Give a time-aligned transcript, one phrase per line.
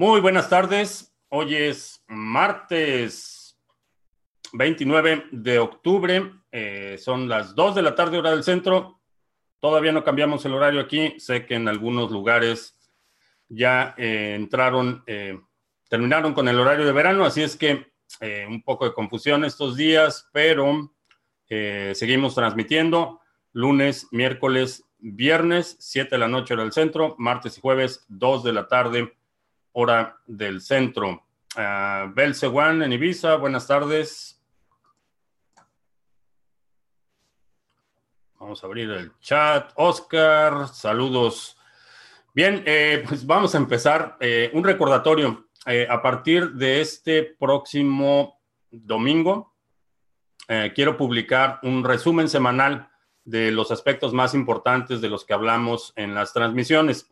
[0.00, 1.12] Muy buenas tardes.
[1.28, 3.58] Hoy es martes
[4.52, 6.34] 29 de octubre.
[6.52, 9.00] Eh, son las 2 de la tarde hora del centro.
[9.58, 11.18] Todavía no cambiamos el horario aquí.
[11.18, 12.78] Sé que en algunos lugares
[13.48, 15.36] ya eh, entraron, eh,
[15.88, 17.90] terminaron con el horario de verano, así es que
[18.48, 20.92] un poco de confusión estos días, pero
[21.48, 23.20] seguimos transmitiendo
[23.52, 28.52] lunes, miércoles, viernes, 7 de la noche hora del centro, martes y jueves, 2 de
[28.52, 29.17] la tarde
[29.72, 31.24] hora del centro.
[31.56, 34.38] Uh, Belcewan en Ibiza, buenas tardes.
[38.38, 39.72] Vamos a abrir el chat.
[39.74, 41.58] Oscar, saludos.
[42.32, 44.16] Bien, eh, pues vamos a empezar.
[44.20, 45.48] Eh, un recordatorio.
[45.66, 48.40] Eh, a partir de este próximo
[48.70, 49.54] domingo,
[50.74, 52.88] quiero publicar un resumen semanal
[53.24, 57.10] de los aspectos más importantes de los que hablamos en las transmisiones.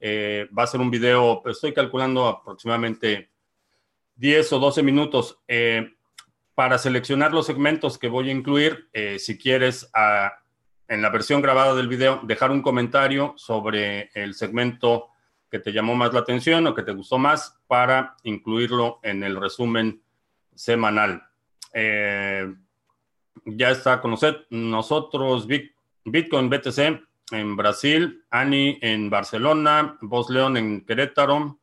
[0.00, 3.30] Eh, va a ser un video, estoy calculando aproximadamente
[4.16, 5.38] 10 o 12 minutos.
[5.48, 5.92] Eh,
[6.54, 9.90] para seleccionar los segmentos que voy a incluir, eh, si quieres,
[10.88, 15.08] en la versión grabada del video, dejar un comentario sobre el segmento
[15.50, 19.36] que te llamó más la atención o que te gustó más para incluirlo en el
[19.36, 20.00] resumen
[20.54, 21.22] semanal.
[23.44, 24.16] ya está con
[24.48, 31.58] nosotros Bitcoin BTC en Brasil, Ani en Barcelona, Vos León en Querétaro.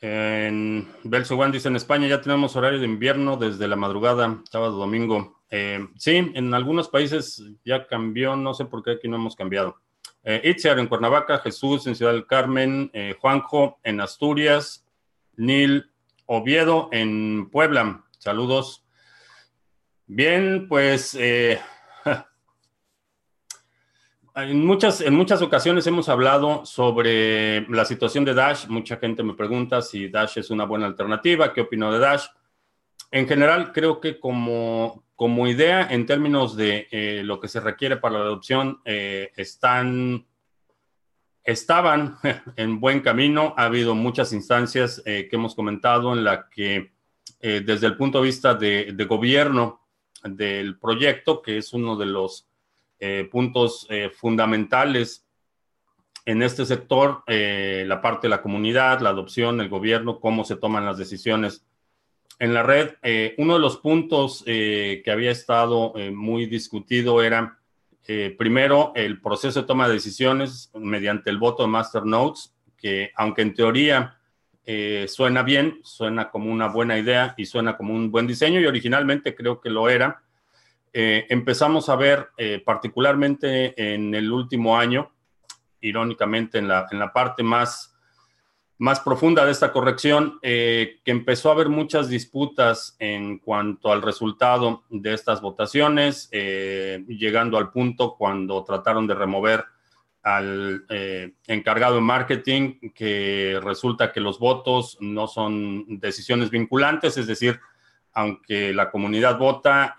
[0.00, 5.42] En Belsewan dice en España ya tenemos horario de invierno desde la madrugada, sábado, domingo.
[5.50, 9.76] Eh, sí, en algunos países ya cambió, no sé por qué aquí no hemos cambiado.
[10.22, 14.86] Eh, en Cuernavaca, Jesús en Ciudad del Carmen, eh, Juanjo en Asturias,
[15.36, 15.90] Nil
[16.26, 18.04] Oviedo en Puebla.
[18.18, 18.84] Saludos.
[20.06, 21.60] Bien, pues eh,
[24.36, 28.66] en muchas, en muchas ocasiones hemos hablado sobre la situación de Dash.
[28.68, 32.26] Mucha gente me pregunta si Dash es una buena alternativa, qué opino de Dash.
[33.10, 37.96] En general, creo que como, como idea, en términos de eh, lo que se requiere
[37.96, 40.26] para la adopción, eh, están,
[41.42, 42.16] estaban
[42.56, 43.54] en buen camino.
[43.56, 46.92] Ha habido muchas instancias eh, que hemos comentado en la que,
[47.40, 49.80] desde el punto de vista de, de gobierno
[50.22, 52.49] del proyecto, que es uno de los
[53.02, 55.26] eh, puntos eh, fundamentales
[56.26, 60.56] en este sector, eh, la parte de la comunidad, la adopción, el gobierno, cómo se
[60.56, 61.64] toman las decisiones
[62.38, 62.96] en la red.
[63.38, 67.58] uno de los puntos que había estado muy discutido era,
[68.38, 73.52] primero, el proceso de toma de decisiones mediante el voto de Masternodes, que aunque en
[73.52, 74.18] teoría
[75.06, 79.34] suena bien, suena como una buena idea y suena como un buen diseño, y originalmente
[79.34, 80.22] creo que lo era,
[80.92, 85.12] eh, empezamos a ver, eh, particularmente en el último año,
[85.80, 87.94] irónicamente en la, en la parte más,
[88.78, 94.02] más profunda de esta corrección, eh, que empezó a haber muchas disputas en cuanto al
[94.02, 99.64] resultado de estas votaciones, llegando al punto cuando trataron de remover
[100.22, 100.84] al
[101.46, 107.60] encargado de marketing, que resulta que los votos no son decisiones vinculantes, es decir,
[108.12, 109.94] aunque la comunidad vota,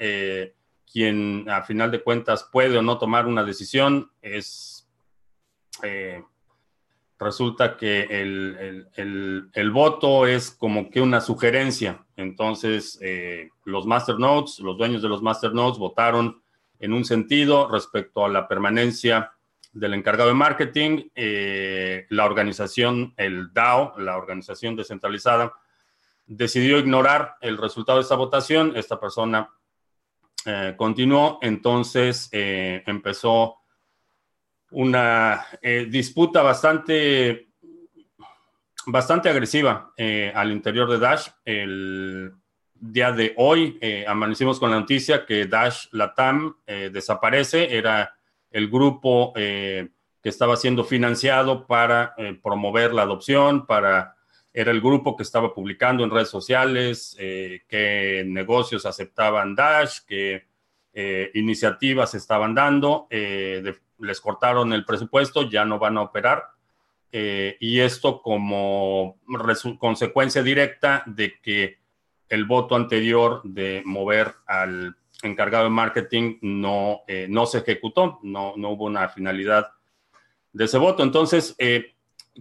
[0.91, 4.89] quien a final de cuentas puede o no tomar una decisión es,
[5.83, 6.23] eh,
[7.17, 12.05] resulta que el, voto es como que una sugerencia.
[12.15, 16.41] Entonces, eh, los masternodes, los dueños de los masternodes votaron
[16.79, 19.31] en un sentido respecto a la permanencia
[19.71, 25.53] del encargado de marketing, eh, la organización, el DAO, la organización descentralizada,
[26.27, 28.73] decidió ignorar el resultado de esta votación.
[28.75, 29.49] Esta persona
[30.45, 33.57] eh, continuó, entonces eh, empezó
[34.71, 37.49] una eh, disputa bastante,
[38.87, 39.93] bastante agresiva
[40.33, 41.27] al interior de Dash.
[41.45, 42.33] El
[42.73, 48.15] día de hoy amanecimos con la noticia que Dash Latam desaparece, era
[48.49, 49.89] el grupo que
[50.23, 54.15] estaba siendo financiado para promover la adopción, para
[54.53, 60.45] era el grupo que estaba publicando en redes sociales eh, qué negocios aceptaban Dash, qué
[60.93, 63.63] eh, iniciativas estaban dando, eh,
[63.99, 66.43] les cortaron el presupuesto, ya no van a operar.
[67.13, 69.17] y esto como
[69.79, 71.77] consecuencia directa de que
[72.29, 78.69] el voto anterior de mover al encargado de marketing no, no se ejecutó, no, no
[78.69, 79.71] hubo una finalidad
[80.53, 81.03] de ese voto.
[81.03, 81.53] Entonces,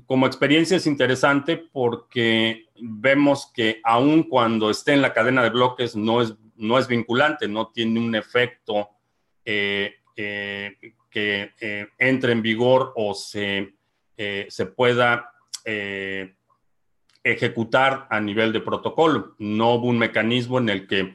[0.06, 5.96] como experiencia es interesante porque vemos que aun cuando esté en la cadena de bloques
[5.96, 8.90] no es, no es vinculante, no tiene un efecto
[9.44, 10.76] eh, eh,
[11.10, 13.74] que eh, entre en vigor o se,
[14.16, 15.32] se pueda
[17.22, 19.34] ejecutar a nivel de protocolo.
[19.38, 21.14] No hubo un mecanismo en el que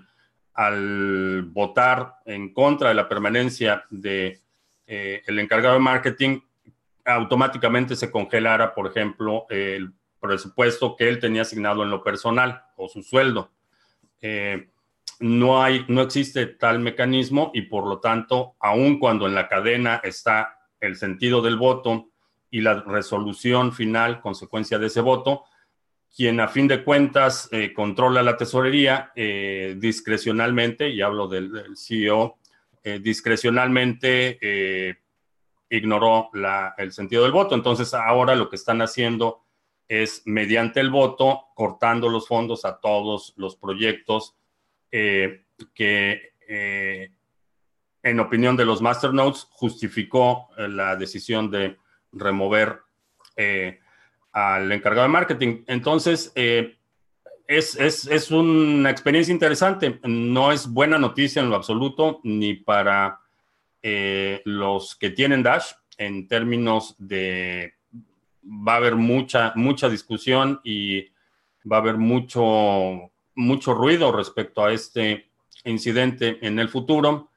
[0.53, 4.41] al votar en contra de la permanencia de
[4.85, 6.39] el encargado de marketing
[7.05, 12.89] automáticamente se congelara, por ejemplo, el presupuesto que él tenía asignado en lo personal o
[12.89, 13.51] su sueldo.
[14.21, 14.69] Eh,
[15.19, 20.01] no, hay, no existe tal mecanismo y por lo tanto, aun cuando en la cadena
[20.03, 22.09] está el sentido del voto
[22.49, 25.43] y la resolución final, consecuencia de ese voto,
[26.15, 31.77] quien a fin de cuentas eh, controla la tesorería eh, discrecionalmente, y hablo del, del
[31.77, 32.37] CEO,
[33.01, 34.37] discrecionalmente
[35.69, 36.29] ignoró
[36.77, 37.55] el sentido del voto.
[37.55, 39.45] Entonces ahora lo que están haciendo
[39.87, 44.35] es mediante el voto cortando los fondos a todos los proyectos
[44.91, 47.11] eh, que eh,
[48.01, 51.77] en opinión de los masternodes justificó eh, la decisión de
[52.11, 52.79] remover
[54.31, 55.63] al encargado de marketing.
[55.67, 59.99] Entonces, es, es, una experiencia interesante.
[60.03, 63.19] No es buena noticia en lo absoluto, ni para
[63.87, 67.75] eh, los que tienen Dash en términos de
[68.43, 71.03] va a haber mucha, mucha discusión y
[71.71, 75.29] va a haber mucho, mucho ruido respecto a este
[75.65, 77.29] incidente en el futuro.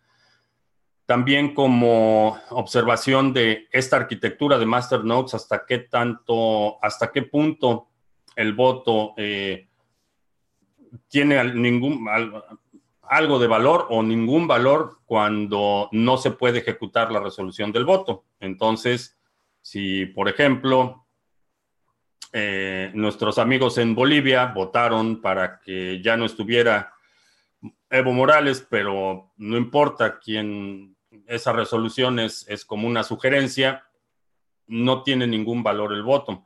[1.05, 7.89] También como observación de esta arquitectura de Masternodes, hasta qué tanto, hasta qué punto
[8.37, 9.69] el voto eh,
[11.09, 12.07] tiene ningún,
[13.09, 18.25] algo de valor o ningún valor cuando no se puede ejecutar la resolución del voto.
[18.41, 19.19] Entonces,
[19.61, 21.07] si, por ejemplo,
[22.33, 26.93] eh, nuestros amigos en Bolivia votaron para que ya no estuviera
[27.91, 30.97] Evo Morales, pero no importa quién,
[31.27, 33.85] esa resolución es, es como una sugerencia,
[34.67, 36.45] no tiene ningún valor el voto.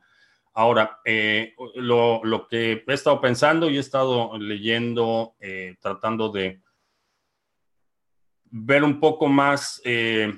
[0.55, 6.61] Ahora, eh, lo, que he estado pensando y he estado leyendo, eh, tratando de
[8.51, 10.31] ver un poco más eh,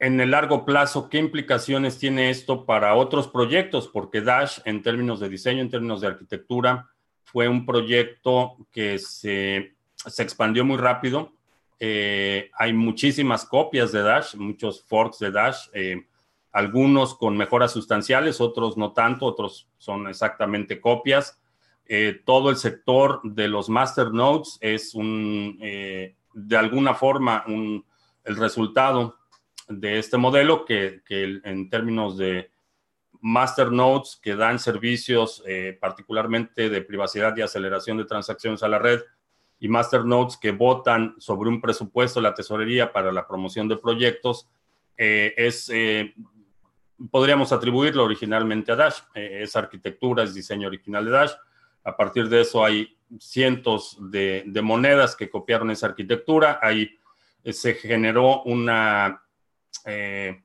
[0.00, 5.20] en el largo plazo qué implicaciones tiene esto para otros proyectos, porque Dash en términos
[5.20, 6.90] de diseño, en términos de arquitectura,
[7.22, 11.32] fue un proyecto que se, se expandió muy rápido.
[11.78, 15.68] hay muchísimas copias de Dash, muchos forks de Dash
[16.56, 21.38] algunos con mejoras sustanciales, otros no tanto, otros son exactamente copias.
[21.84, 28.36] Eh, todo el sector de los master nodes es un, eh, de alguna forma el
[28.36, 29.18] resultado
[29.68, 32.50] de este modelo que, en términos de
[33.20, 38.78] master nodes que dan servicios eh, particularmente de privacidad y aceleración de transacciones a la
[38.78, 39.02] red
[39.60, 43.76] y master nodes que votan sobre un presupuesto de la tesorería para la promoción de
[43.76, 44.48] proyectos
[44.96, 45.68] es
[47.10, 49.00] podríamos atribuirlo originalmente a Dash.
[49.14, 51.32] Eh, esa arquitectura es diseño original de Dash.
[51.84, 56.58] A partir de eso hay cientos de, monedas que copiaron esa arquitectura.
[56.62, 56.90] Ahí
[57.44, 59.22] eh, se generó una,
[59.84, 60.42] eh,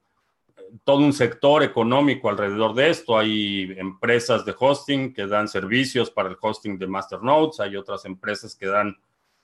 [0.83, 3.17] todo un sector económico alrededor de esto.
[3.17, 7.59] Hay empresas de hosting que dan servicios para el hosting de masternodes.
[7.59, 8.97] Hay otras empresas que dan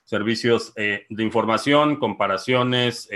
[0.03, 3.09] servicios de información, comparaciones,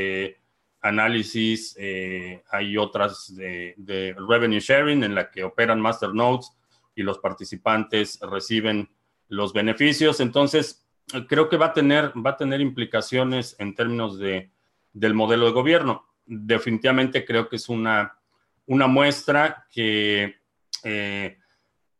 [0.82, 6.52] análisis, eh, hay otras de, revenue sharing en la que operan masternodes
[6.96, 8.90] y los participantes reciben
[9.28, 10.20] los beneficios.
[10.20, 10.86] Entonces,
[11.28, 14.52] creo que va a tener, va a tener implicaciones en términos de,
[14.92, 16.06] del modelo de gobierno.
[16.26, 18.18] Definitivamente creo que es una,
[18.66, 20.36] una muestra que
[20.84, 21.38] eh,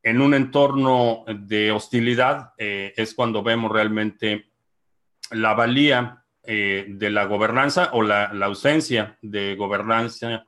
[0.04, 4.52] en un entorno de hostilidad eh, es cuando vemos realmente
[5.32, 10.48] la valía eh, de la gobernanza o la, ausencia de gobernanza,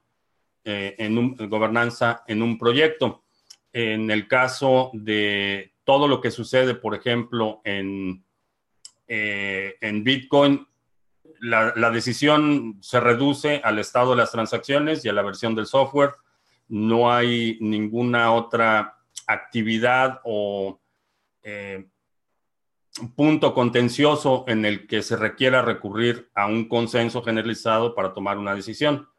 [0.64, 3.24] eh, en un, gobernanza en un proyecto.
[3.72, 8.26] En el caso de todo lo que sucede, por ejemplo, en,
[9.08, 10.68] eh, en Bitcoin,
[11.42, 15.68] la, la, decisión se reduce al estado de las transacciones y a la versión del
[15.68, 16.14] software.
[16.70, 18.98] No hay ninguna otra
[19.28, 20.80] actividad o
[23.16, 28.56] punto contencioso en el que se requiera recurrir a un consenso generalizado para tomar una
[28.56, 29.10] decisión.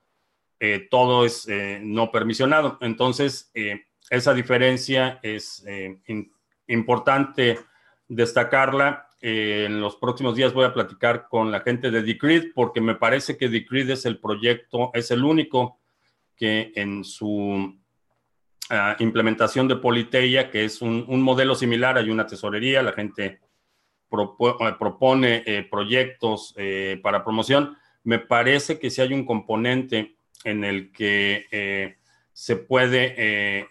[0.61, 2.79] Eh, todo es eh, no permisionado.
[2.81, 5.65] Entonces, eh, esa diferencia es
[6.69, 7.59] importante
[8.09, 9.09] destacarla.
[9.21, 13.39] en los próximos días voy a platicar con la gente de Decreed porque me parece
[13.39, 15.81] que Decreed es el proyecto, es el único
[16.37, 17.75] que en su
[18.69, 23.41] ah, implementación de Politeia, que es un, un modelo similar, hay una tesorería, la gente
[24.23, 30.65] eh, propone eh, proyectos eh, para promoción, me parece que si hay un componente en
[30.65, 31.97] el que
[32.35, 33.71] se puede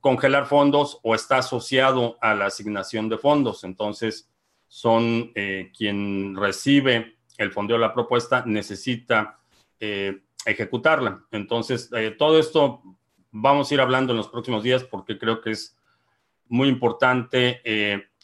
[0.00, 3.62] congelar fondos o está asociado a la asignación de fondos.
[3.62, 4.28] Entonces,
[4.66, 5.32] son
[5.76, 9.38] quien recibe el fondeo de la propuesta, necesita
[10.44, 11.24] ejecutarla.
[11.30, 12.82] Entonces, todo esto
[13.30, 15.76] vamos a ir hablando en los próximos días porque creo que es
[16.48, 17.60] muy importante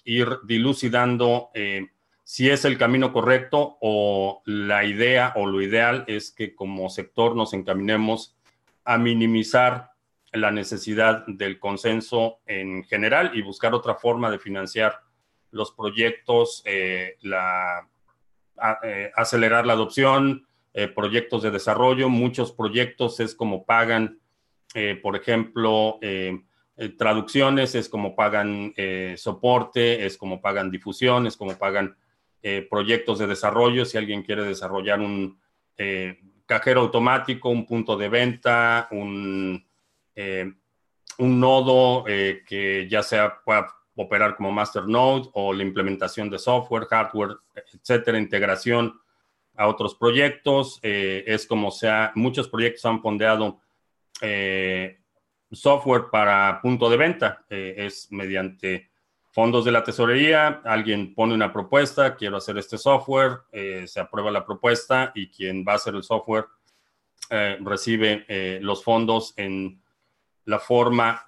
[0.09, 1.89] ir dilucidando eh,
[2.25, 7.37] si es el camino correcto o la idea o lo ideal es que como sector
[7.37, 8.37] nos encaminemos
[8.85, 9.93] a minimizar
[10.33, 15.01] la necesidad del consenso en general y buscar otra forma de financiar
[15.51, 17.89] los proyectos, eh, la,
[19.17, 20.47] acelerar la adopción,
[20.95, 22.09] proyectos de desarrollo.
[22.09, 24.21] Muchos proyectos es como pagan
[24.75, 25.99] eh, por ejemplo,
[26.79, 28.73] eh, eh, traducciones, es como pagan
[29.17, 31.97] soporte, es como pagan difusión, es como pagan
[32.71, 33.85] proyectos de desarrollo.
[33.85, 35.39] Si alguien quiere desarrollar un
[36.47, 39.67] cajero automático, un punto de venta, un,
[41.19, 47.37] un nodo que ya sea pueda operar como masternode o la implementación de software, hardware,
[47.75, 48.99] etcétera, integración
[49.57, 50.79] a otros proyectos.
[50.83, 53.61] es como sea, muchos proyectos han fondeado
[54.21, 54.99] eh,
[55.51, 57.45] software para punto de venta.
[57.49, 58.91] Eh, es mediante
[59.33, 64.31] fondos de la tesorería, alguien pone una propuesta, quiero hacer este software, eh, se aprueba
[64.31, 66.47] la propuesta y quien va a hacer el software
[67.61, 68.25] recibe
[68.63, 69.83] los fondos en
[70.47, 71.27] la forma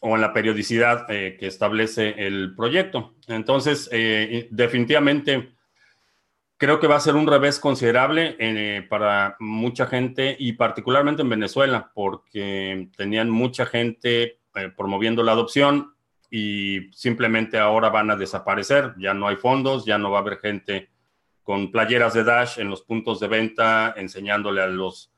[0.00, 3.14] o en la periodicidad que establece el proyecto.
[3.28, 3.88] Entonces,
[4.50, 5.57] definitivamente
[6.58, 11.30] creo que va a ser un revés considerable eh, para mucha gente y particularmente en
[11.30, 15.94] Venezuela, porque tenían mucha gente eh, promoviendo la adopción
[16.30, 18.92] y simplemente ahora van a desaparecer.
[18.98, 20.90] Ya no hay fondos, ya no va a haber gente
[21.44, 25.12] con playeras de Dash en los puntos de venta enseñándole a los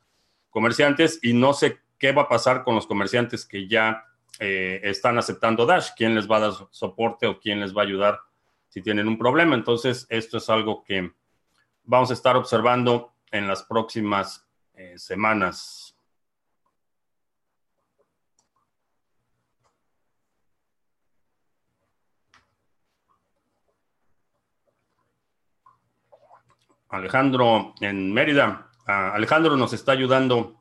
[0.51, 4.05] comerciantes y no sé qué va a pasar con los comerciantes que ya
[4.39, 7.85] eh, están aceptando Dash, quién les va a dar soporte o quién les va a
[7.87, 8.21] ayudar
[8.69, 9.55] si tienen un problema.
[9.55, 11.13] Entonces, esto es algo que
[11.91, 15.97] vamos a estar observando en las próximas eh, semanas.
[26.91, 28.71] Alejandro en Mérida.
[28.87, 30.61] Ah, Alejandro nos está ayudando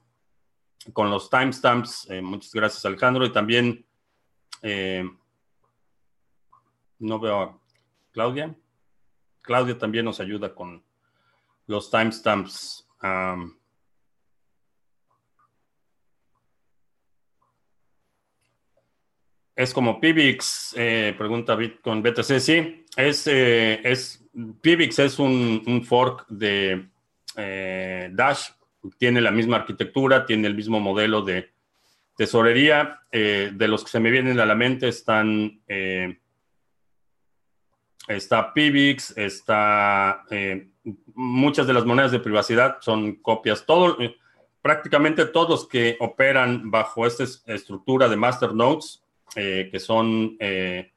[0.94, 2.10] con los timestamps.
[2.10, 3.24] Eh, muchas gracias, Alejandro.
[3.24, 3.86] Y también
[4.64, 5.08] eh,
[6.98, 7.60] no veo a
[8.12, 8.56] Claudia.
[9.44, 10.89] Claudia también nos ayuda con
[11.70, 12.88] los timestamps.
[19.56, 22.40] es como Pivix, eh, pregunta con BTC.
[22.40, 24.26] Sí, es, eh, es
[24.98, 26.88] es un, fork de
[27.36, 28.50] eh, Dash.
[28.98, 31.52] Tiene la misma arquitectura, tiene el mismo modelo de
[32.18, 33.02] tesorería.
[33.12, 35.62] de los que se me vienen a la mente están
[38.10, 40.26] está Pivix, está
[41.20, 43.66] muchas de las monedas de privacidad son copias.
[44.00, 44.16] Eh,
[44.62, 49.04] prácticamente todos que operan bajo esta estructura de masternodes,
[49.36, 50.92] eh, que son eh,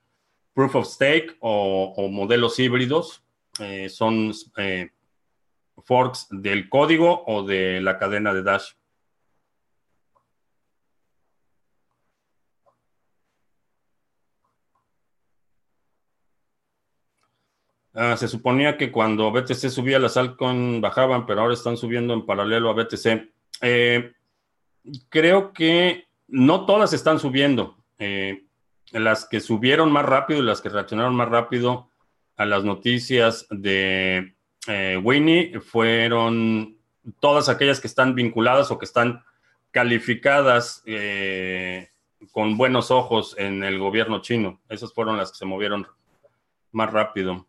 [0.54, 3.22] proof of stake o, modelos híbridos,
[3.88, 4.32] son
[5.84, 8.72] forks del código o de la cadena de Dash.
[17.94, 22.24] Ah, se suponía que cuando BTC subía, las altcoins bajaban, pero ahora están subiendo en
[22.24, 23.30] paralelo a BTC.
[23.60, 24.12] Eh,
[25.10, 27.76] creo que no todas están subiendo.
[27.98, 28.44] Eh,
[28.92, 31.90] las que subieron más rápido y las que reaccionaron más rápido
[32.36, 34.34] a las noticias de
[34.68, 36.78] eh, Winnie fueron
[37.20, 39.22] todas aquellas que están vinculadas o que están
[39.70, 40.82] calificadas
[42.30, 44.60] con buenos ojos en el gobierno chino.
[44.68, 45.86] Esas fueron las que se movieron
[46.70, 47.46] más rápido.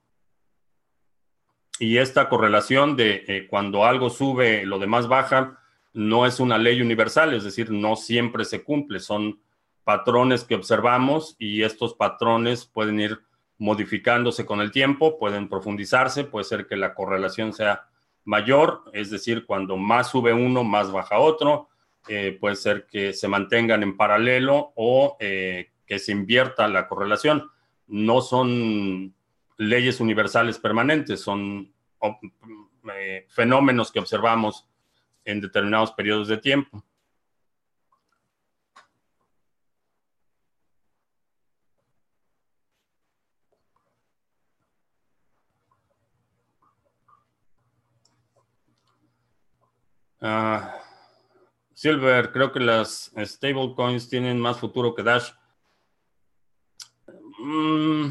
[1.79, 5.59] Y esta correlación de eh, cuando algo sube, lo demás baja,
[5.93, 9.39] no es una ley universal, es decir, no siempre se cumple, son
[9.83, 13.19] patrones que observamos y estos patrones pueden ir
[13.57, 17.87] modificándose con el tiempo, pueden profundizarse, puede ser que la correlación sea
[18.25, 21.69] mayor, es decir, cuando más sube uno, más baja otro,
[22.07, 27.49] eh, puede ser que se mantengan en paralelo o eh, que se invierta la correlación.
[27.87, 29.13] No son
[29.57, 31.73] leyes universales permanentes, son
[32.95, 34.67] eh, fenómenos que observamos
[35.25, 36.83] en determinados periodos de tiempo.
[50.25, 50.79] Ah,
[51.73, 55.31] Silver, creo que las stablecoins tienen más futuro que Dash.
[57.39, 58.07] Mm,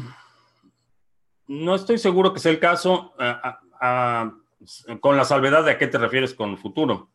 [1.53, 3.13] no estoy seguro que sea el caso,
[4.99, 7.11] con la salvedad de a qué te refieres con futuro.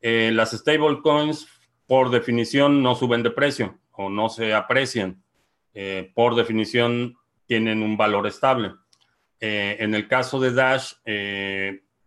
[0.00, 1.46] Eh, las stablecoins,
[1.86, 5.22] por definición, no suben de precio o no se aprecian.
[5.74, 7.16] Eh, por definición,
[7.46, 8.74] tienen un valor estable.
[9.40, 10.94] Eh, en el caso de Dash,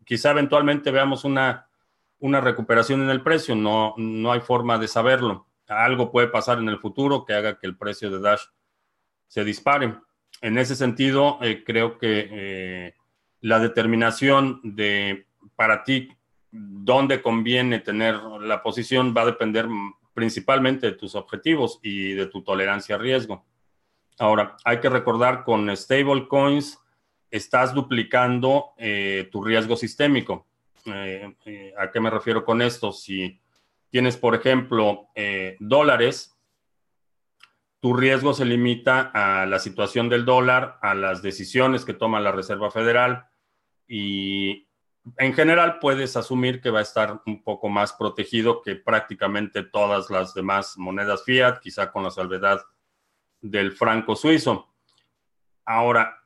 [0.05, 1.69] quizá eventualmente veamos una,
[2.19, 5.47] una recuperación en el precio, no, no hay forma de saberlo.
[5.67, 8.41] Algo puede pasar en el futuro que haga que el precio de Dash
[9.27, 9.95] se dispare.
[10.41, 12.95] En ese sentido, eh, creo que eh,
[13.41, 16.09] la determinación de para ti
[16.51, 19.67] dónde conviene tener la posición va a depender
[20.13, 23.45] principalmente de tus objetivos y de tu tolerancia a riesgo.
[24.17, 26.79] Ahora, hay que recordar con stablecoins
[27.31, 30.47] estás duplicando eh, tu riesgo sistémico.
[30.85, 32.91] ¿A qué me refiero con esto?
[32.91, 33.39] Si
[33.91, 35.09] tienes, por ejemplo,
[35.59, 36.38] dólares,
[37.79, 42.31] tu riesgo se limita a la situación del dólar, a las decisiones que toma la
[42.31, 43.27] Reserva Federal
[43.87, 44.67] y
[45.17, 50.09] en general puedes asumir que va a estar un poco más protegido que prácticamente todas
[50.09, 52.61] las demás monedas fiat, quizá con la salvedad
[53.41, 54.73] del franco suizo.
[55.65, 56.23] Ahora,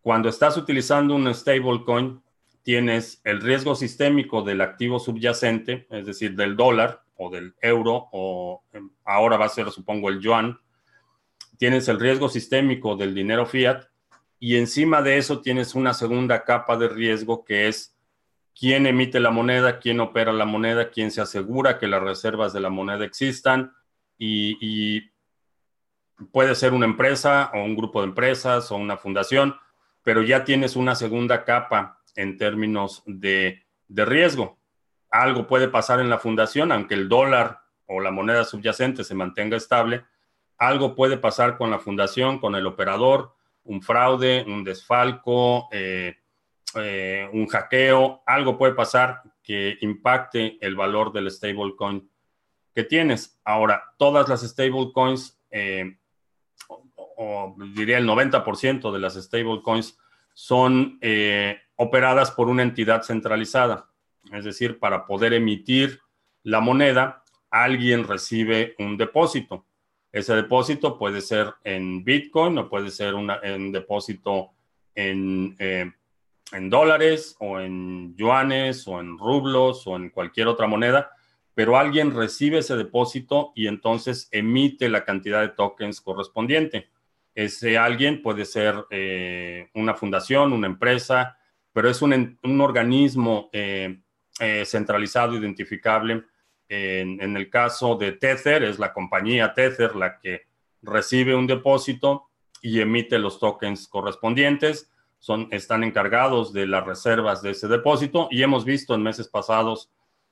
[0.00, 2.22] cuando estás utilizando un stablecoin,
[2.62, 8.64] tienes el riesgo sistémico del activo subyacente, es decir, del dólar o del euro, o
[8.72, 10.58] em, ahora va a ser, supongo, el yuan,
[11.58, 13.84] tienes el riesgo sistémico del dinero fiat
[14.38, 17.94] y encima de eso tienes una segunda capa de riesgo que es
[18.58, 22.60] quién emite la moneda, quién opera la moneda, quién se asegura que las reservas de
[22.60, 23.72] la moneda existan
[24.18, 25.10] y,
[26.30, 29.56] puede ser una empresa o un grupo de empresas o una fundación,
[30.04, 34.58] pero ya tienes una segunda capa en términos de, riesgo.
[35.10, 39.56] Algo puede pasar en la fundación, aunque el dólar o la moneda subyacente se mantenga
[39.56, 40.04] estable,
[40.58, 46.16] algo puede pasar con la fundación, con el operador, un fraude, un desfalco, eh,
[46.76, 52.08] eh, un hackeo, algo puede pasar que impacte el valor del stablecoin
[52.74, 53.40] que tienes.
[53.44, 55.96] Ahora, todas las stablecoins, eh,
[56.96, 59.98] o, diría el 90% de las stablecoins,
[60.32, 60.98] son
[61.76, 63.88] operadas por una entidad centralizada.
[64.32, 66.00] Es decir, para poder emitir
[66.42, 69.64] la moneda, alguien recibe un depósito.
[70.14, 74.52] Ese depósito puede ser en Bitcoin o puede ser un depósito
[74.94, 75.90] en, eh,
[76.52, 81.10] en dólares o en yuanes o en rublos o en cualquier otra moneda,
[81.52, 86.90] pero alguien recibe ese depósito y entonces emite la cantidad de tokens correspondiente.
[87.34, 91.36] Ese alguien puede ser eh, una fundación, una empresa,
[91.72, 93.98] pero es un, un organismo eh,
[94.64, 96.22] centralizado, identificable,
[96.68, 100.46] en, el caso de Tether, es la compañía Tether la que
[100.82, 102.30] recibe un depósito
[102.62, 104.90] y emite los tokens correspondientes.
[105.18, 109.90] Son, están encargados de las reservas de ese depósito y hemos visto en meses pasados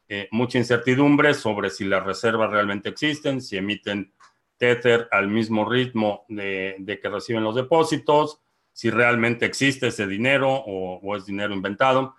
[0.08, 4.12] eh, mucha incertidumbre sobre si las reservas realmente existen, si emiten
[4.58, 8.38] Tether al mismo ritmo de, que reciben los depósitos,
[8.72, 12.14] si realmente existe ese dinero o, es dinero inventado.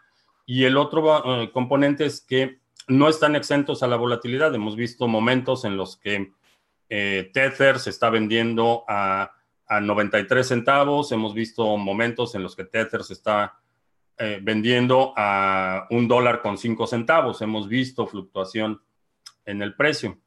[0.45, 4.53] Y el otro eh, componente es que no están exentos a la volatilidad.
[4.53, 6.33] Hemos visto momentos en los que
[6.89, 9.31] eh, Tether se está vendiendo a,
[9.81, 11.11] 93 centavos.
[11.11, 13.59] Hemos visto momentos en los que Tether se está
[14.19, 17.41] eh, vendiendo a un dólar con cinco centavos.
[17.41, 18.83] Hemos visto fluctuación
[19.45, 20.19] en el precio.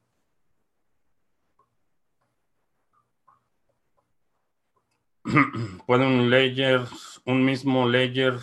[5.86, 6.80] Puede un layer,
[7.24, 8.38] un mismo layer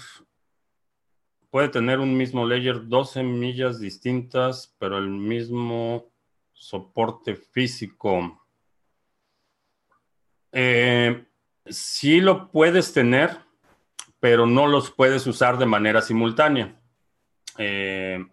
[1.53, 6.11] puede tener un mismo layer 12 millas distintas, pero el mismo
[6.51, 8.43] soporte físico.
[10.51, 11.27] Eh,
[11.67, 13.37] sí lo puedes tener,
[14.19, 16.75] pero no los puedes usar de manera simultánea.
[17.59, 18.25] Eh,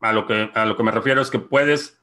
[0.00, 2.00] a, lo que, a lo que me refiero es que puedes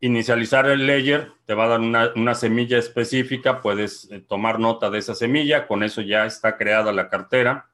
[0.00, 4.90] inicializar el layer, te va a dar una, una semilla específica, puedes eh, tomar nota
[4.90, 7.69] de esa semilla, con eso ya está creada la cartera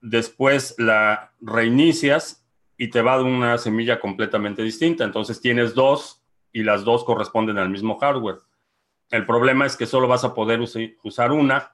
[0.00, 5.04] después la reinicias y te va a dar una semilla completamente distinta.
[5.04, 8.38] Entonces tienes dos y las dos corresponden al mismo hardware.
[9.10, 11.72] El problema es que solo vas a poder usar una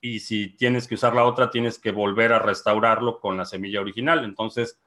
[0.00, 3.80] y si tienes que usar la otra, tienes que volver a restaurarlo con la semilla
[3.80, 4.22] original.
[4.24, 4.78] Entonces,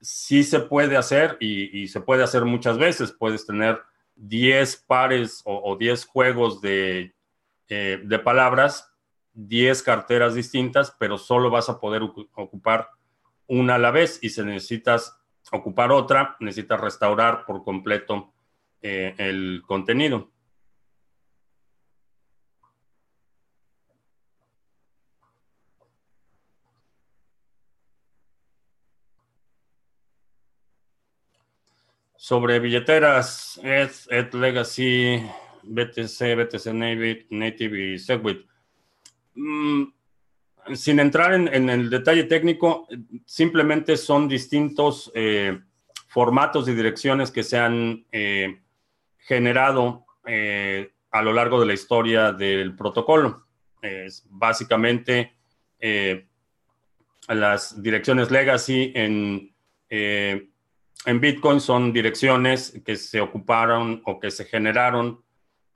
[0.00, 3.12] sí se puede hacer y, se puede hacer muchas veces.
[3.12, 3.80] Puedes tener
[4.16, 7.14] 10 pares o, 10 juegos de,
[7.68, 8.87] eh, de palabras
[9.38, 12.88] 10 carteras distintas, pero solo vas a poder ocupar
[13.46, 15.16] una a la vez y si necesitas
[15.52, 18.32] ocupar otra, necesitas restaurar por completo
[18.82, 20.32] eh, el contenido.
[32.16, 35.22] Sobre billeteras, Ed, Legacy,
[35.62, 36.66] BTC, BTC
[37.30, 38.48] Native, y Segwit.
[39.38, 39.92] Mm,
[40.74, 42.88] sin entrar en, el detalle técnico,
[43.24, 45.60] simplemente son distintos eh,
[46.08, 48.60] formatos y direcciones que se han eh,
[49.18, 53.46] generado eh, a lo largo de la historia del protocolo.
[53.80, 55.34] Es básicamente
[57.28, 59.52] las direcciones legacy en
[59.88, 65.22] en Bitcoin son direcciones que se ocuparon o que se generaron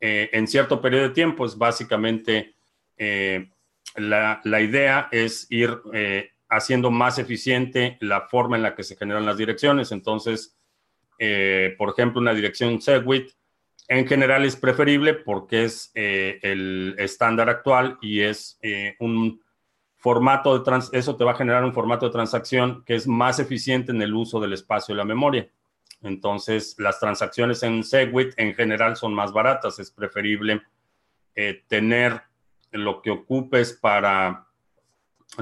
[0.01, 1.47] en cierto periodo de tiempo.
[1.47, 2.57] Es básicamente
[3.05, 3.51] eh,
[3.97, 9.27] la, idea es ir eh, haciendo más eficiente la forma en la que se generan
[9.27, 9.91] las direcciones.
[9.93, 10.57] Entonces,
[11.79, 13.31] por ejemplo, una dirección Segwit
[13.87, 18.59] en general es preferible porque es el estándar actual y es
[18.99, 19.41] un
[20.03, 23.39] formato de trans eso te va a generar un formato de transacción que es más
[23.39, 25.49] eficiente en el uso del espacio y la memoria.
[26.03, 29.79] Entonces, las transacciones en Segwit en general son más baratas.
[29.79, 30.63] Es preferible
[31.35, 32.21] eh, tener
[32.73, 34.47] lo que ocupes para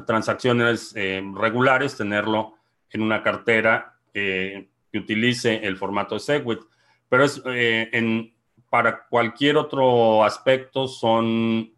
[0.07, 2.55] transacciones eh, regulares, tenerlo
[2.91, 6.61] en una cartera eh, que utilice el formato de Segwit.
[7.09, 8.35] Pero es, en,
[8.69, 11.73] para cualquier otro aspecto son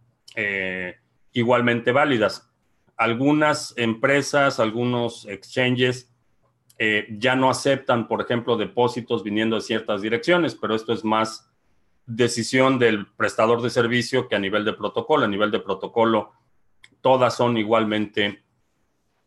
[1.33, 2.53] igualmente válidas
[3.03, 6.11] algunas empresas, algunos exchanges
[6.79, 11.52] eh, ya no aceptan, por ejemplo, depósitos viniendo de ciertas direcciones, pero esto es más
[12.07, 15.25] decisión del prestador de servicio que a nivel de protocolo.
[15.25, 16.33] A nivel de protocolo,
[17.01, 18.43] todas son igualmente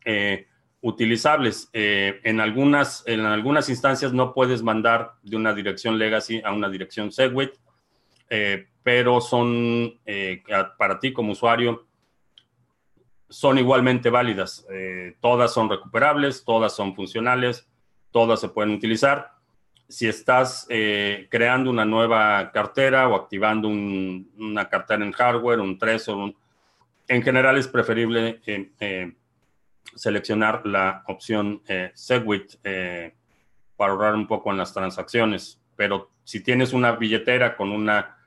[0.04, 0.48] eh,
[0.82, 1.70] utilizables.
[1.74, 6.70] Eh, en, algunas, en algunas instancias no puedes mandar de una dirección legacy a una
[6.70, 7.52] dirección Segwit,
[8.84, 10.00] pero son
[10.78, 11.86] para ti como usuario
[13.30, 14.66] son igualmente válidas.
[14.70, 17.68] Eh, todas son recuperables, todas son funcionales,
[18.12, 19.34] todas se pueden utilizar.
[19.88, 26.34] Si estás eh, creando una nueva cartera o activando una cartera en hardware, un Trezor,
[27.08, 29.14] en general es preferible eh,
[29.94, 31.62] seleccionar la opción
[31.94, 35.62] Segwit para ahorrar un poco en las transacciones.
[35.76, 38.18] Pero si tienes una billetera con una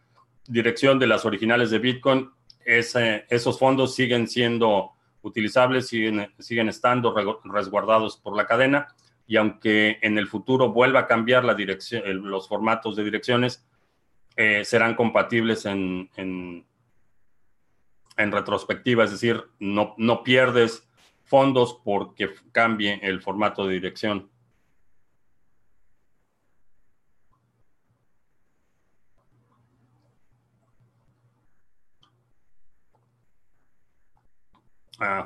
[0.46, 2.30] dirección de las originales de Bitcoin,
[2.64, 4.92] esos fondos siguen siendo
[5.22, 8.88] utilizables, siguen, siguen estando resguardados por la cadena
[9.28, 13.64] y aunque en el futuro vuelva a cambiar los formatos de direcciones,
[14.36, 16.64] eh, serán compatibles en, en,
[18.16, 20.88] retrospectiva, es decir, no, no pierdes
[21.24, 24.30] fondos porque cambie el formato de dirección.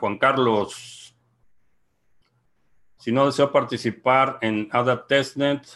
[0.01, 1.02] Juan Carlos.
[3.03, 5.67] Si no deseo participar en Adapt Testnet,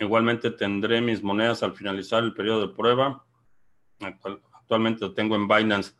[0.00, 3.24] igualmente tendré mis monedas al finalizar el periodo de prueba.
[4.00, 5.92] Actualmente lo tengo en Binance.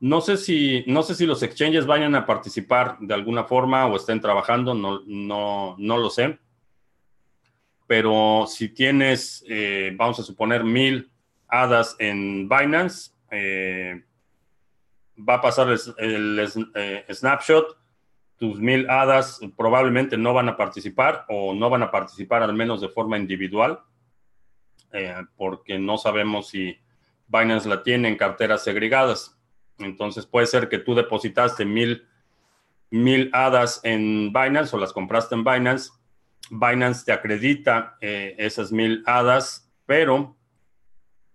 [0.00, 3.94] No sé si, no sé si los exchanges vayan a participar de alguna forma o
[3.94, 6.36] estén trabajando, no, no, no lo sé.
[7.86, 11.08] Pero si tienes, eh, vamos a suponer, mil
[11.46, 14.02] hadas en Binance, eh,
[15.16, 17.79] va a pasar el, eh, snapshot,
[18.40, 22.80] tus mil hadas probablemente no van a participar o no van a participar al menos
[22.80, 23.80] de forma individual,
[24.92, 26.80] eh, porque no sabemos si
[27.26, 29.38] Binance la tiene en carteras segregadas.
[29.78, 32.08] Entonces puede ser que tú depositaste mil,
[32.88, 35.90] mil hadas en Binance o las compraste en Binance.
[36.50, 40.34] Binance te acredita eh, esas mil hadas, pero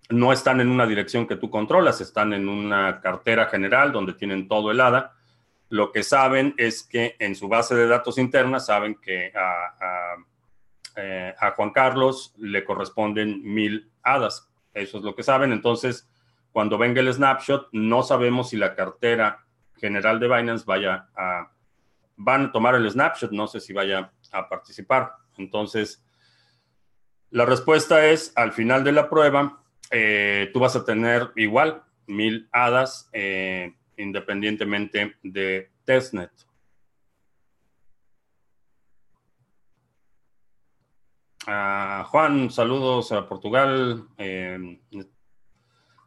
[0.10, 4.48] no están en una dirección que tú controlas, están en una cartera general donde tienen
[4.48, 5.15] todo el ADA.
[5.70, 10.16] Lo que saben es que en su base de datos interna saben que a,
[10.96, 14.50] eh, Juan Carlos le corresponden mil hadas.
[14.74, 15.52] Eso es lo que saben.
[15.52, 16.08] Entonces,
[16.52, 19.46] cuando venga el snapshot, no sabemos si la cartera
[19.78, 21.52] general de Binance vaya a...
[22.18, 25.14] Van a tomar el snapshot, no sé si vaya a participar.
[25.38, 26.02] Entonces,
[27.30, 32.48] la respuesta es, al final de la prueba, eh, tú vas a tener igual mil
[32.54, 36.32] hadas eh, independientemente de testnet.
[41.48, 44.08] Ah, Juan, saludos a Portugal.
[44.18, 44.82] Eh,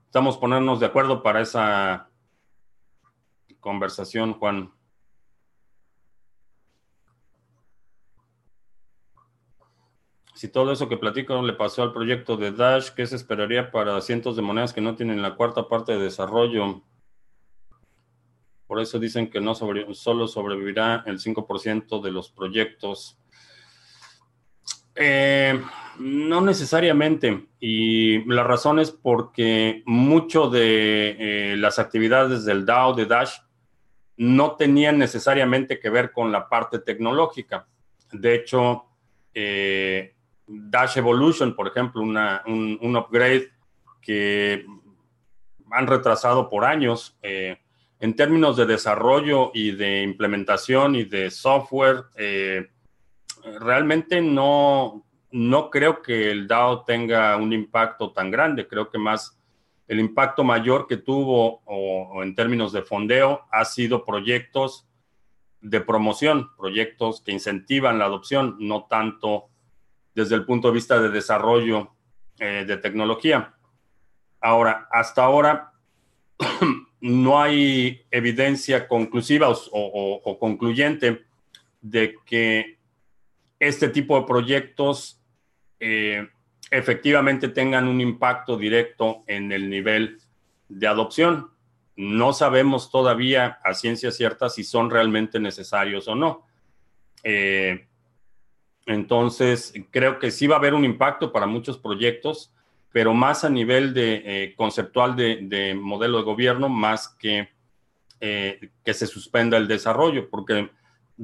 [0.06, 2.10] estamos ponernos de acuerdo para esa
[3.60, 4.72] conversación, Juan.
[10.38, 14.00] Si todo eso que platico le pasó al proyecto de Dash, ¿qué se esperaría para
[14.00, 16.82] cientos de monedas que no tienen la cuarta parte de desarrollo?
[18.68, 23.18] Por eso dicen que no solo sobrevivirá el 5% de los proyectos.
[24.94, 25.58] Eh,
[25.98, 27.46] no necesariamente.
[27.58, 33.38] Y la razón es porque mucho de eh, las actividades del DAO de Dash
[34.18, 37.66] no tenían necesariamente que ver con la parte tecnológica.
[38.12, 38.84] De hecho,
[39.32, 40.14] eh,
[40.46, 43.48] Dash Evolution, por ejemplo, un, upgrade
[44.02, 44.66] que
[45.70, 47.16] han retrasado por años.
[48.00, 52.04] En términos de desarrollo y de implementación y de software,
[53.60, 58.66] realmente no, no creo que el DAO tenga un impacto tan grande.
[58.66, 59.38] Creo que más
[59.86, 64.86] el impacto mayor que tuvo o, en términos de fondeo ha sido proyectos
[65.60, 69.48] de promoción, proyectos que incentivan la adopción, no tanto
[70.14, 71.94] desde el punto de vista de desarrollo
[72.38, 73.54] eh, de tecnología.
[74.40, 75.67] Ahora, hasta ahora
[77.00, 81.24] no hay evidencia conclusiva o concluyente
[81.80, 82.78] de que
[83.58, 85.20] este tipo de proyectos
[85.80, 86.28] eh,
[86.70, 90.18] efectivamente tengan un impacto directo en el nivel
[90.68, 91.50] de adopción.
[91.96, 96.46] No sabemos todavía a ciencia cierta si son realmente necesarios o no.
[97.24, 97.86] Eh,
[98.86, 102.54] entonces, creo que sí va a haber un impacto para muchos proyectos,
[102.92, 107.50] pero más a nivel de, eh, conceptual de, modelo de gobierno, más que
[108.20, 110.70] que se suspenda el desarrollo, porque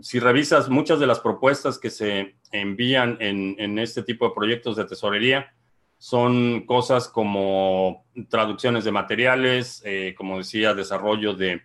[0.03, 4.85] si revisas muchas de las propuestas que se envían en, este tipo de proyectos de
[4.85, 5.55] tesorería,
[5.99, 11.63] son cosas como traducciones de materiales, eh, como decía, desarrollo de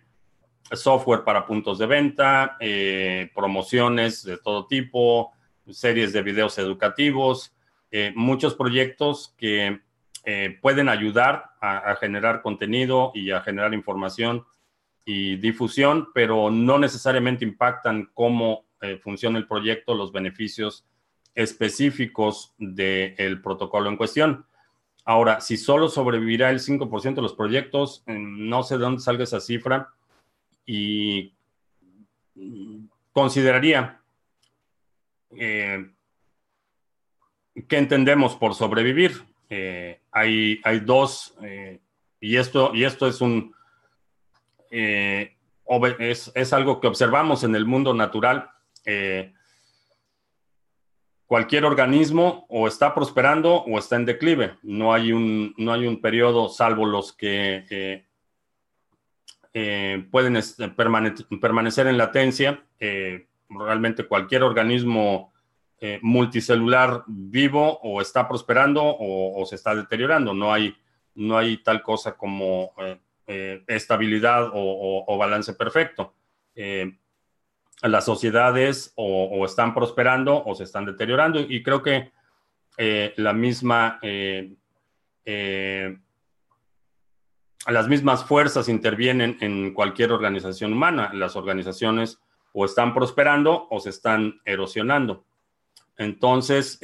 [0.72, 5.32] software para puntos de venta, eh, promociones de todo tipo,
[5.68, 7.54] series de videos educativos,
[7.90, 9.80] eh, muchos proyectos que
[10.60, 14.44] pueden ayudar a, generar contenido y a generar información
[15.04, 20.86] y difusión, pero no necesariamente impactan cómo eh, funciona el proyecto, los beneficios
[21.34, 24.46] específicos del protocolo en cuestión.
[25.04, 29.24] Ahora, si solo sobrevivirá el 5% de los proyectos, eh, no sé de dónde salga
[29.24, 29.88] esa cifra
[30.64, 31.32] y
[33.12, 34.00] consideraría
[35.36, 35.90] eh,
[37.68, 39.24] qué entendemos por sobrevivir.
[40.12, 41.34] Hay, hay dos,
[42.20, 43.54] y, esto, y esto es un
[44.70, 45.36] eh,
[45.98, 48.50] es, algo que observamos en el mundo natural.
[48.84, 49.32] Eh,
[51.26, 54.54] cualquier organismo o está prosperando o está en declive.
[54.62, 58.04] No hay un, no hay un periodo, salvo los que
[59.52, 60.40] eh, pueden
[61.40, 62.64] permanecer en latencia.
[63.48, 65.29] realmente cualquier organismo
[66.02, 70.34] multicelular vivo o está prosperando o, se está deteriorando.
[70.34, 70.76] No hay,
[71.14, 72.74] no hay tal cosa como
[73.26, 76.14] eh, estabilidad o, balance perfecto.
[76.54, 76.98] Eh,
[77.82, 82.12] las sociedades o, están prosperando o se están deteriorando y creo que
[82.76, 83.98] eh, la misma,
[87.66, 91.10] las mismas fuerzas intervienen en cualquier organización humana.
[91.14, 92.20] Las organizaciones
[92.52, 95.24] o están prosperando o se están erosionando.
[96.00, 96.80] Entonces,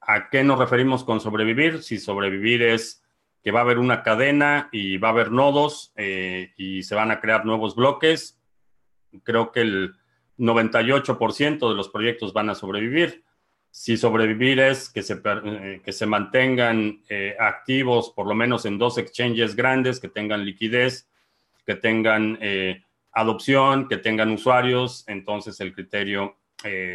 [0.00, 1.82] ¿a qué nos referimos con sobrevivir?
[1.82, 3.02] Si sobrevivir es
[3.42, 7.10] que va a haber una cadena y va a haber nodos eh, y se van
[7.10, 8.38] a crear nuevos bloques.
[9.22, 9.94] Creo que el
[10.38, 13.24] 98% de los proyectos van a sobrevivir.
[13.70, 18.78] Si sobrevivir es que se, eh, que se mantengan eh, activos por lo menos en
[18.78, 21.08] dos exchanges grandes, que tengan liquidez,
[21.64, 22.38] que tengan
[23.12, 26.36] adopción, que tengan usuarios, entonces el criterio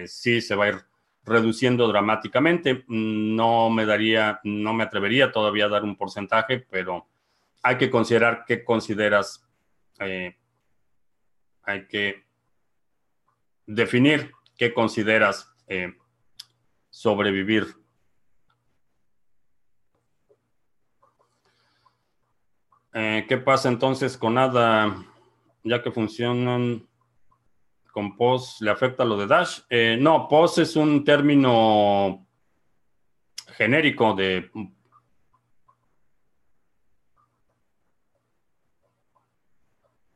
[0.06, 0.76] sí se va a ir
[1.26, 2.84] reduciendo dramáticamente.
[2.88, 7.08] No me daría, no me atrevería todavía a dar un porcentaje, pero
[7.62, 9.48] hay que considerar qué consideras,
[10.00, 10.36] eh,
[11.64, 12.24] hay que
[13.66, 15.94] definir qué consideras eh,
[16.90, 17.76] sobrevivir.
[22.94, 24.96] Eh, ¿Qué pasa entonces con nada,
[25.64, 26.88] ya que funcionan?
[27.94, 29.60] Con POS le afecta lo de Dash.
[29.70, 32.26] Eh, no, POS es un término
[33.56, 34.50] genérico de...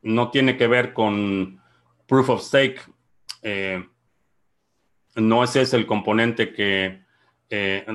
[0.02, 1.62] No tiene que ver con
[2.06, 2.80] proof of stake.
[3.42, 3.86] Eh,
[5.14, 7.04] no ese es el componente que
[7.48, 7.86] eh,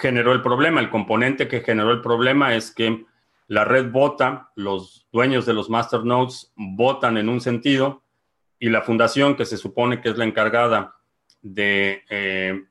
[0.00, 0.80] generó el problema.
[0.80, 3.06] El componente que generó el problema es que
[3.46, 8.02] la red vota, los dueños de los masternodes votan en un sentido
[8.58, 10.96] y la fundación que se supone que es la encargada
[11.42, 12.62] de, eh,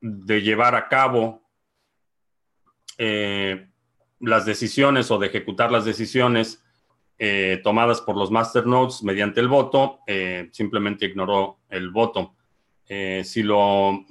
[0.00, 1.42] llevar a cabo
[2.96, 3.68] eh,
[4.20, 6.62] las decisiones o de ejecutar las decisiones
[7.18, 10.00] eh, tomadas por los masternodes mediante el voto,
[10.52, 12.36] simplemente ignoró el voto.
[12.86, 14.04] si lo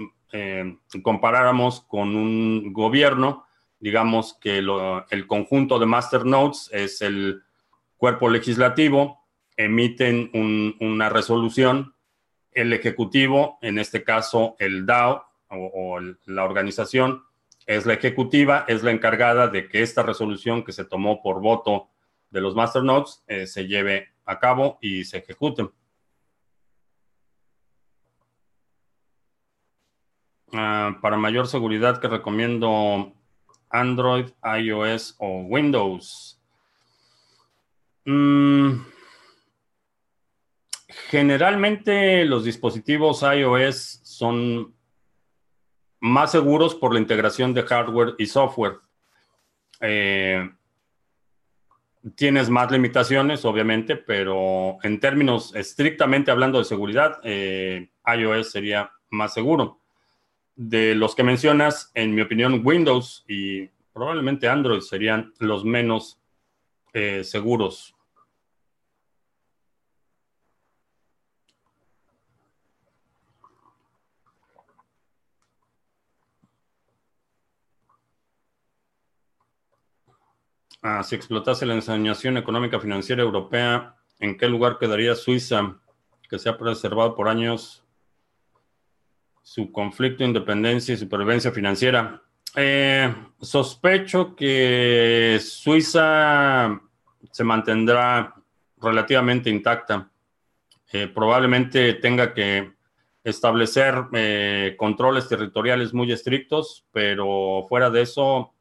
[1.02, 3.47] comparáramos con un gobierno,
[3.80, 7.44] digamos que el conjunto de masternodes es el
[7.98, 10.32] cuerpo legislativo, emiten
[10.80, 11.96] una resolución,
[12.52, 17.24] el ejecutivo, en este caso el DAO o, la organización,
[17.66, 21.90] es la ejecutiva, es la encargada de que esta resolución que se tomó por voto
[22.30, 25.70] de los masternodes eh, se lleve a cabo y se ejecute.
[30.54, 33.14] Ah, para mayor seguridad que recomiendo
[33.70, 36.40] Android, iOS o Windows.
[38.06, 38.82] Mm,
[41.10, 44.74] generalmente los dispositivos iOS son
[46.00, 48.80] más seguros por la integración de hardware y software.
[49.82, 50.50] Eh,
[52.16, 59.34] tienes más limitaciones, obviamente, pero en términos estrictamente hablando de seguridad, eh, iOS sería más
[59.34, 59.80] seguro.
[60.58, 66.20] De los que mencionas, en mi opinión, Windows y probablemente Android serían los menos
[66.94, 67.96] eh, seguros.
[80.82, 85.80] Ah, si explotase la enseñación económica financiera europea, ¿en qué lugar quedaría Suiza,
[86.28, 87.87] que se ha preservado por años
[89.48, 92.22] su conflicto, independencia y supervivencia financiera?
[92.54, 96.82] Eh, sospecho que Suiza
[97.32, 98.36] se mantendrá
[98.82, 100.12] relativamente intacta.
[100.92, 102.74] Eh, probablemente tenga que
[103.24, 108.54] establecer eh, controles territoriales muy estrictos, pero fuera de eso,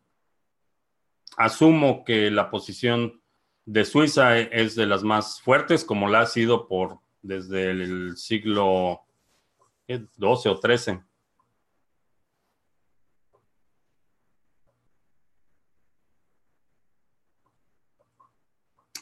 [1.37, 3.21] asumo que la posición
[3.65, 9.06] de Suiza es de las más fuertes, como la ha sido por desde el siglo
[9.87, 11.01] XII o XIII.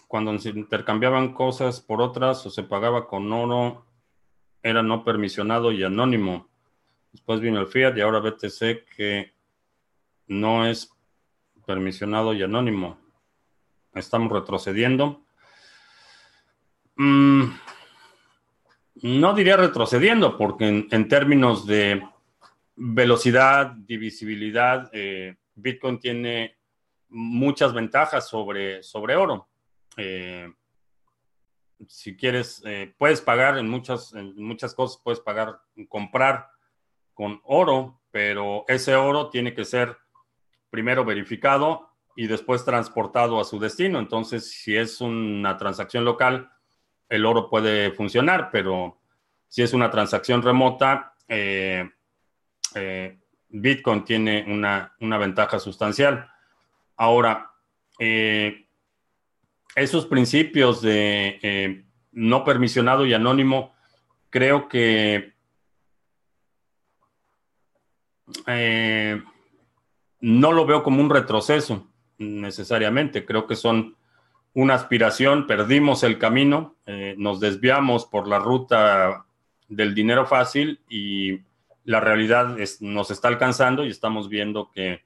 [0.06, 3.84] Cuando se intercambiaban cosas por otras o se pagaba con oro,
[4.62, 6.48] era no permisionado y anónimo.
[7.12, 9.34] Después vino el Fiat y ahora BTC que
[10.26, 10.90] no es
[11.66, 12.98] permisionado y anónimo.
[13.94, 15.24] Estamos retrocediendo.
[16.96, 17.44] Mm,
[19.04, 22.02] no diría retrocediendo, porque en, términos de
[22.74, 26.56] velocidad, divisibilidad, eh, Bitcoin tiene
[27.10, 29.46] muchas ventajas sobre, sobre oro.
[29.98, 30.50] Eh,
[31.86, 36.48] si quieres, eh, puedes pagar en muchas, en muchas cosas, puedes pagar, comprar
[37.12, 39.98] con oro, pero ese oro tiene que ser
[40.70, 43.98] primero verificado y después transportado a su destino.
[43.98, 46.50] Entonces, si es una transacción local,
[47.14, 48.98] el oro puede funcionar, pero
[49.48, 51.88] si es una transacción remota, eh,
[52.74, 56.28] eh, Bitcoin tiene una, ventaja sustancial.
[56.96, 57.52] Ahora,
[57.98, 58.66] eh,
[59.76, 63.74] esos principios de no permisionado y anónimo,
[64.30, 65.34] creo que
[70.20, 71.86] no lo veo como un retroceso
[72.18, 73.24] necesariamente.
[73.24, 73.96] Creo que son
[74.54, 79.26] una aspiración, perdimos el camino, eh, nos desviamos por la ruta
[79.68, 81.40] del dinero fácil y
[81.84, 85.02] la realidad nos está alcanzando y estamos viendo que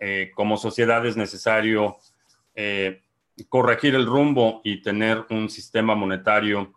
[0.00, 1.96] eh, como sociedad es necesario
[2.56, 3.02] eh,
[3.48, 6.72] corregir el rumbo y tener un sistema monetario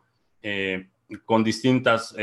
[1.26, 2.16] con distintas,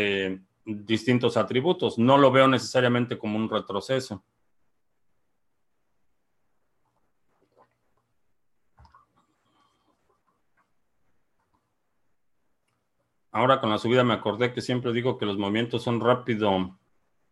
[0.65, 1.99] distintos atributos.
[1.99, 4.23] No lo veo necesariamente como un retroceso.
[13.33, 16.79] Ahora con la subida me acordé que siempre digo que los movimientos son rápido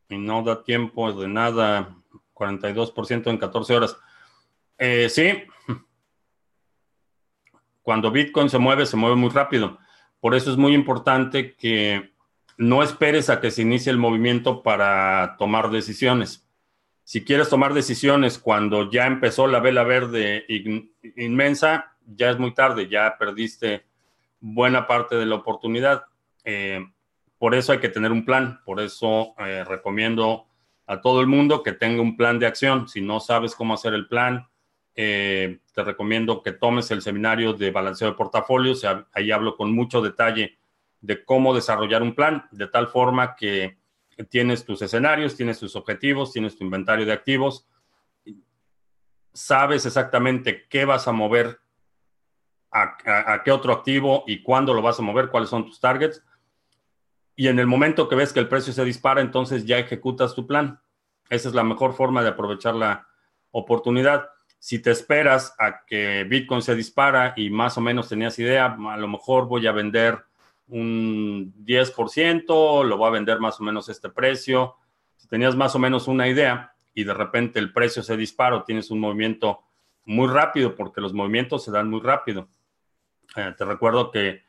[0.08, 1.94] y no da tiempo de nada,
[2.34, 3.96] 42% en 14 horas.
[4.78, 5.44] Eh, sí,
[7.82, 9.78] cuando Bitcoin se mueve, se mueve muy rápido.
[10.20, 12.12] Por eso es muy importante que
[12.56, 16.46] no esperes a que se inicie el movimiento para tomar decisiones.
[17.04, 20.46] Si quieres tomar decisiones cuando ya empezó la vela verde
[21.16, 23.89] inmensa, ya es muy tarde, ya perdiste
[24.40, 26.04] buena parte de la oportunidad.
[26.44, 26.84] Eh,
[27.38, 30.46] por eso hay que tener un plan, por eso eh, recomiendo
[30.86, 32.88] a todo el mundo que tenga un plan de acción.
[32.88, 34.46] Si no sabes cómo hacer el plan,
[34.94, 38.84] eh, te recomiendo que tomes el seminario de balanceo de portafolios.
[39.12, 40.58] Ahí hablo con mucho detalle
[41.00, 43.78] de cómo desarrollar un plan, de tal forma que
[44.28, 47.66] tienes tus escenarios, tienes tus objetivos, tienes tu inventario de activos,
[49.32, 51.60] sabes exactamente qué vas a mover,
[52.70, 56.22] a, qué otro activo y cuándo lo vas a mover, cuáles son tus targets.
[57.36, 60.46] Y en el momento que ves que el precio se dispara, entonces ya ejecutas tu
[60.46, 60.80] plan.
[61.28, 63.08] Esa es la mejor forma de aprovechar la
[63.50, 64.28] oportunidad.
[64.58, 68.96] Si te esperas a que Bitcoin se dispara y más o menos tenías idea, a
[68.98, 70.22] lo mejor voy a vender
[70.68, 74.76] un 10%, lo voy a vender más o menos este precio.
[75.16, 78.90] Si tenías más o menos una idea y de repente el precio se dispara, tienes
[78.90, 79.62] un movimiento
[80.04, 82.48] muy rápido, porque los movimientos se dan muy rápido.
[83.36, 84.42] Eh, te recuerdo que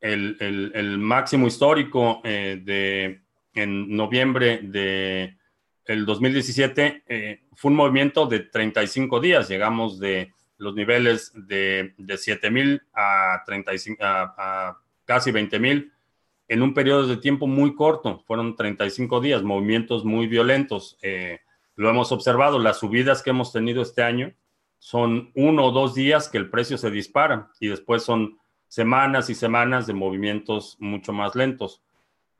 [0.00, 3.22] el, máximo histórico eh, de,
[3.54, 5.36] en noviembre de
[5.84, 9.48] el 2017 eh, fue un movimiento de 35 días.
[9.48, 15.92] Llegamos de los niveles de, de 7 mil a, 35, a casi 20 mil
[16.48, 20.98] en un periodo de tiempo muy corto, fueron 35 días, movimientos muy violentos.
[21.02, 21.40] Eh,
[21.76, 24.32] lo hemos observado, las subidas que hemos tenido este año
[24.78, 29.34] son uno o dos días que el precio se dispara y después son semanas y
[29.34, 31.82] semanas de movimientos mucho más lentos.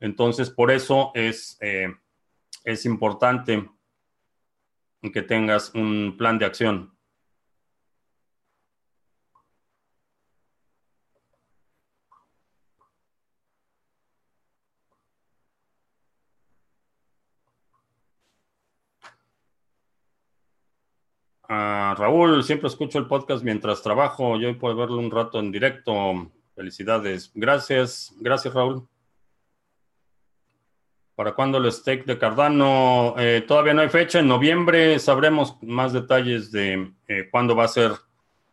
[0.00, 1.94] Entonces, por eso es, eh,
[2.64, 3.68] es importante
[5.12, 6.97] que tengas un plan de acción.
[21.48, 24.38] Raúl, siempre escucho el podcast mientras trabajo.
[24.38, 26.30] Yo puedo verlo un rato en directo.
[26.54, 27.30] Felicidades.
[27.34, 28.14] Gracias.
[28.20, 28.86] Gracias, Raúl.
[31.14, 33.14] ¿Para cuándo el stake de Cardano?
[33.18, 34.20] Eh, todavía no hay fecha.
[34.20, 37.92] En noviembre sabremos más detalles de eh, cuándo va a ser,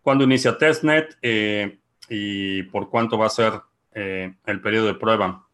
[0.02, 1.80] cuándo inicia testnet eh,
[2.10, 3.54] y por cuánto va a ser
[3.94, 5.48] el periodo de prueba.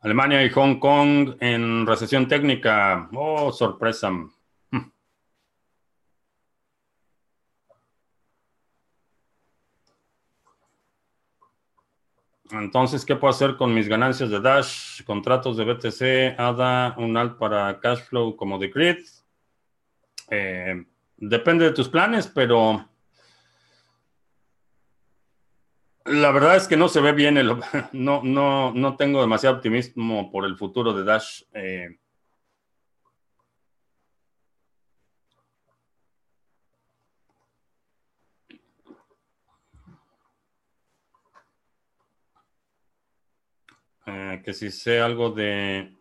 [0.00, 3.08] Alemania y Hong Kong en recesión técnica.
[3.14, 4.10] Oh, sorpresa.
[12.52, 17.38] Entonces, ¿qué puedo hacer con mis ganancias de Dash, contratos de BTC, ADA, un alt
[17.38, 18.98] para cash flow como de Grid?
[20.30, 20.84] Eh,
[21.16, 22.88] depende de tus planes, pero
[26.04, 27.56] la verdad es que no se ve bien, el,
[27.92, 31.42] no, no, no tengo demasiado optimismo por el futuro de Dash.
[31.52, 31.98] Eh,
[44.06, 45.92] Eh, que si sé algo de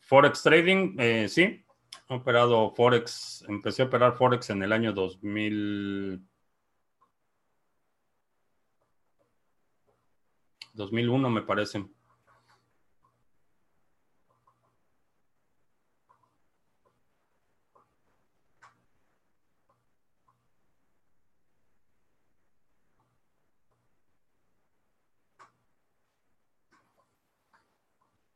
[0.00, 1.64] Forex Trading, eh, sí,
[2.08, 6.22] he operado Forex, empecé a operar Forex en el año 2000,
[10.74, 11.86] 2001 me parece.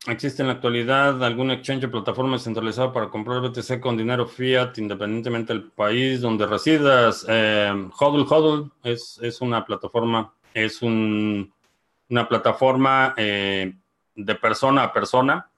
[0.09, 4.77] ¿Existe en la actualidad algún exchange o plataforma centralizada para comprar BTC con dinero fiat
[4.77, 7.25] independientemente del país donde residas?
[7.29, 13.75] Eh, Hodl Hodl es, una plataforma, es una plataforma eh,
[14.15, 15.49] de persona a persona.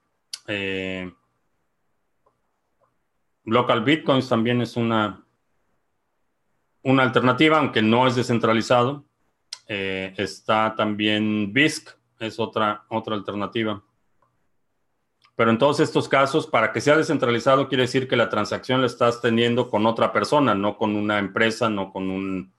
[0.47, 1.12] Eh,
[3.45, 5.24] Local Bitcoins también es una,
[6.84, 9.06] una alternativa, aunque no es descentralizado.
[9.68, 11.89] Eh, está también BISC,
[12.20, 13.82] es otra, otra alternativa.
[15.42, 18.86] Pero en todos estos casos, para que sea descentralizado, quiere decir que la transacción la
[18.86, 22.54] estás teniendo con otra persona, no con una empresa, no con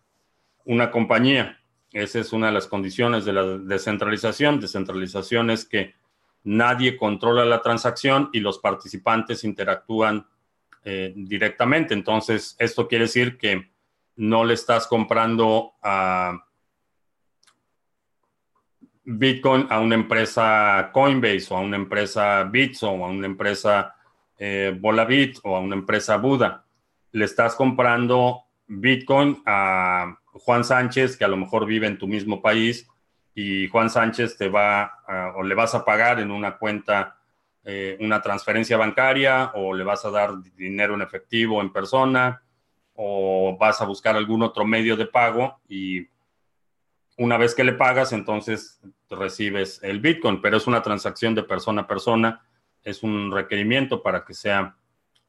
[0.64, 1.60] una compañía.
[1.92, 4.58] Esa es una de las condiciones de la descentralización.
[4.58, 5.94] Descentralización es que
[6.42, 10.26] nadie controla la transacción y los participantes interactúan
[10.82, 11.94] eh, directamente.
[11.94, 13.70] Entonces, esto quiere decir que
[14.16, 16.46] no le estás comprando a
[19.04, 23.94] Bitcoin a una empresa Coinbase o a una empresa Bits o a una empresa
[24.38, 26.64] eh, Volabit o a una empresa Buda.
[27.12, 32.40] Le estás comprando Bitcoin a Juan Sánchez, que a lo mejor vive en tu mismo
[32.40, 32.88] país,
[33.34, 34.98] y Juan Sánchez te va
[35.36, 37.16] o le vas a pagar en una cuenta
[37.64, 42.42] eh, una transferencia bancaria o le vas a dar dinero en efectivo en persona
[42.94, 46.08] o vas a buscar algún otro medio de pago y
[47.22, 51.82] una vez que le pagas, entonces recibes el Bitcoin, pero es una transacción de persona
[51.82, 52.44] a persona,
[52.82, 54.76] es un requerimiento para que sea,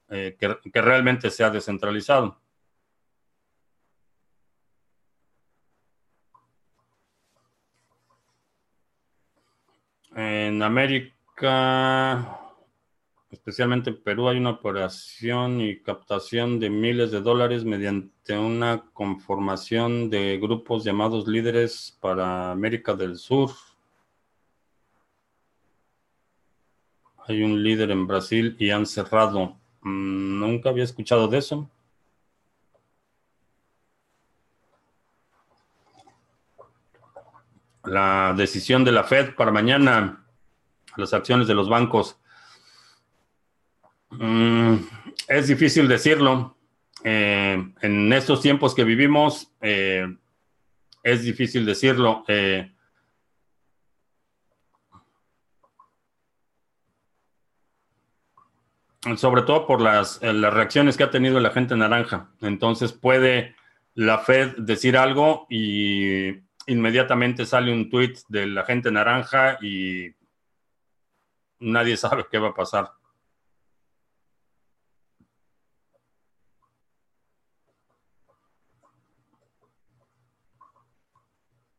[0.09, 2.39] eh, que, realmente sea descentralizado.
[10.15, 12.42] En América,
[13.33, 20.11] especialmente en Perú, hay una operación y captación de miles de dólares mediante una conformación
[20.11, 23.49] de grupos llamados líderes para América del Sur.
[27.27, 29.57] Hay un líder en Brasil y han cerrado.
[29.81, 31.69] Mm, nunca había escuchado de eso.
[37.85, 40.23] La decisión de la Fed para mañana,
[40.97, 42.17] las acciones de los bancos.
[44.19, 44.75] Mm,
[45.27, 46.57] es difícil decirlo.
[47.03, 50.07] Eh, en estos tiempos que vivimos, eh,
[51.03, 52.23] es difícil decirlo.
[52.27, 52.71] Eh,
[59.17, 62.31] sobre todo por las, las, reacciones que ha tenido la gente naranja.
[62.41, 63.55] Entonces puede
[63.95, 66.29] la Fed decir algo y
[66.67, 70.15] inmediatamente sale un tweet de la gente naranja y
[71.59, 72.91] nadie sabe qué va a pasar.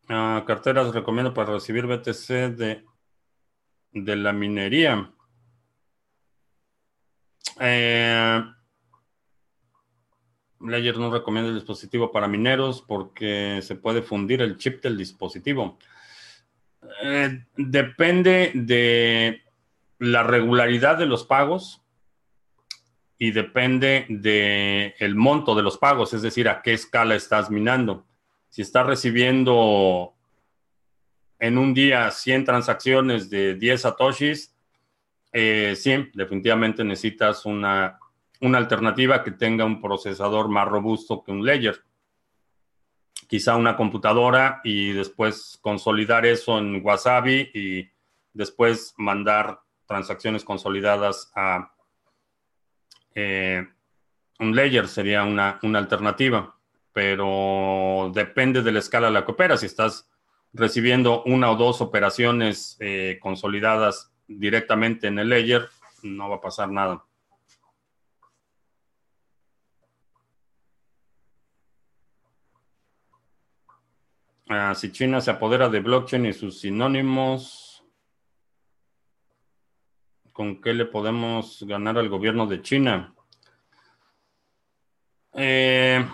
[0.09, 2.85] Ah, carteras recomiendo para recibir BTC de,
[3.93, 5.11] de la minería.
[7.61, 8.45] Eh,
[10.61, 15.79] Ledger no recomienda el dispositivo para mineros porque se puede fundir el chip del dispositivo.
[17.03, 19.43] Eh, depende de
[19.99, 21.83] la regularidad de los pagos
[23.17, 28.05] y depende de el monto de los pagos, es decir, a qué escala estás minando.
[28.55, 30.15] Si estás recibiendo
[31.41, 34.55] en un día 100 transacciones de 10 satoshis,
[35.33, 37.99] eh, sí, definitivamente necesitas una
[38.45, 41.83] una alternativa que tenga un procesador más robusto que un Ledger.
[43.27, 47.89] Quizá una computadora y después consolidar eso en Wasabi y
[48.35, 51.73] después mandar transacciones consolidadas a
[53.15, 53.67] eh,
[54.41, 56.54] un Ledger sería una, alternativa,
[56.95, 59.61] pero depende de la escala a la que operas.
[59.61, 60.09] Si estás
[60.53, 65.68] recibiendo una o dos operaciones eh, consolidadas directamente en el Ledger,
[66.05, 67.05] no va a pasar nada.
[74.49, 77.84] Ah, si China se apodera de blockchain y sus sinónimos,
[80.32, 83.14] ¿con qué le podemos ganar al gobierno de China?
[85.32, 86.07] Eh,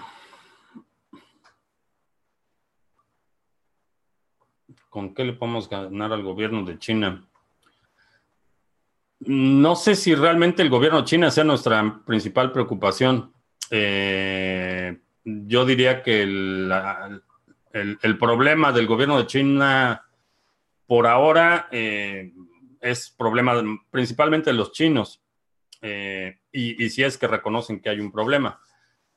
[4.90, 7.24] ¿Con qué le podemos ganar al gobierno de China?
[9.20, 13.32] No sé si realmente el gobierno de China sea nuestra principal preocupación.
[13.70, 20.04] Eh, yo diría que el, problema del gobierno de China
[20.86, 22.32] por ahora eh,
[22.80, 23.62] es problema
[23.92, 25.22] principalmente de los chinos.
[25.82, 28.60] Eh, y, si es que reconocen que hay un problema.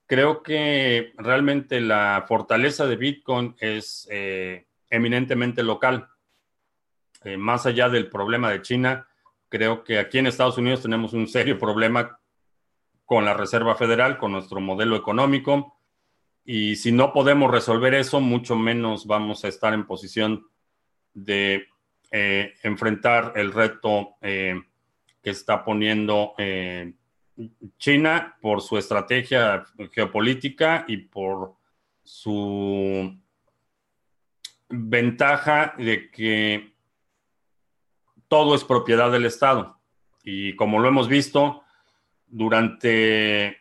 [0.06, 4.08] Creo que realmente la fortaleza de Bitcoin es
[4.94, 6.08] eminentemente local.
[7.38, 9.08] más allá del problema de China,
[9.50, 12.20] creo que aquí en Estados Unidos tenemos un serio problema
[13.06, 15.78] con la Reserva Federal, con nuestro modelo económico,
[16.46, 20.46] y si no podemos resolver eso, mucho menos vamos a estar en posición
[21.14, 21.68] de
[22.12, 24.62] eh, enfrentar el reto eh,
[25.22, 26.94] que está poniendo eh,
[27.78, 31.56] China por su estrategia geopolítica y por
[32.04, 33.18] su
[34.74, 36.74] ventaja de que
[38.28, 39.80] todo es propiedad del Estado.
[40.24, 41.64] Y como lo hemos visto
[42.26, 43.58] durante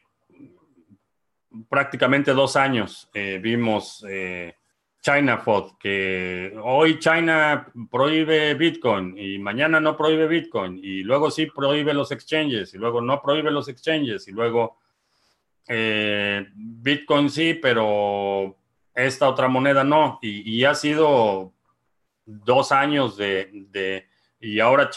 [1.69, 4.55] prácticamente dos años eh, vimos eh,
[5.03, 11.47] China FOD, que hoy China prohíbe Bitcoin y mañana no prohíbe Bitcoin y luego sí
[11.47, 14.79] prohíbe los exchanges y luego no prohíbe los exchanges y luego
[15.69, 18.57] eh, Bitcoin sí, pero
[18.95, 20.19] esta otra moneda no.
[20.23, 21.53] Y, ha sido
[22.25, 24.07] dos años de,
[24.41, 24.91] y ahora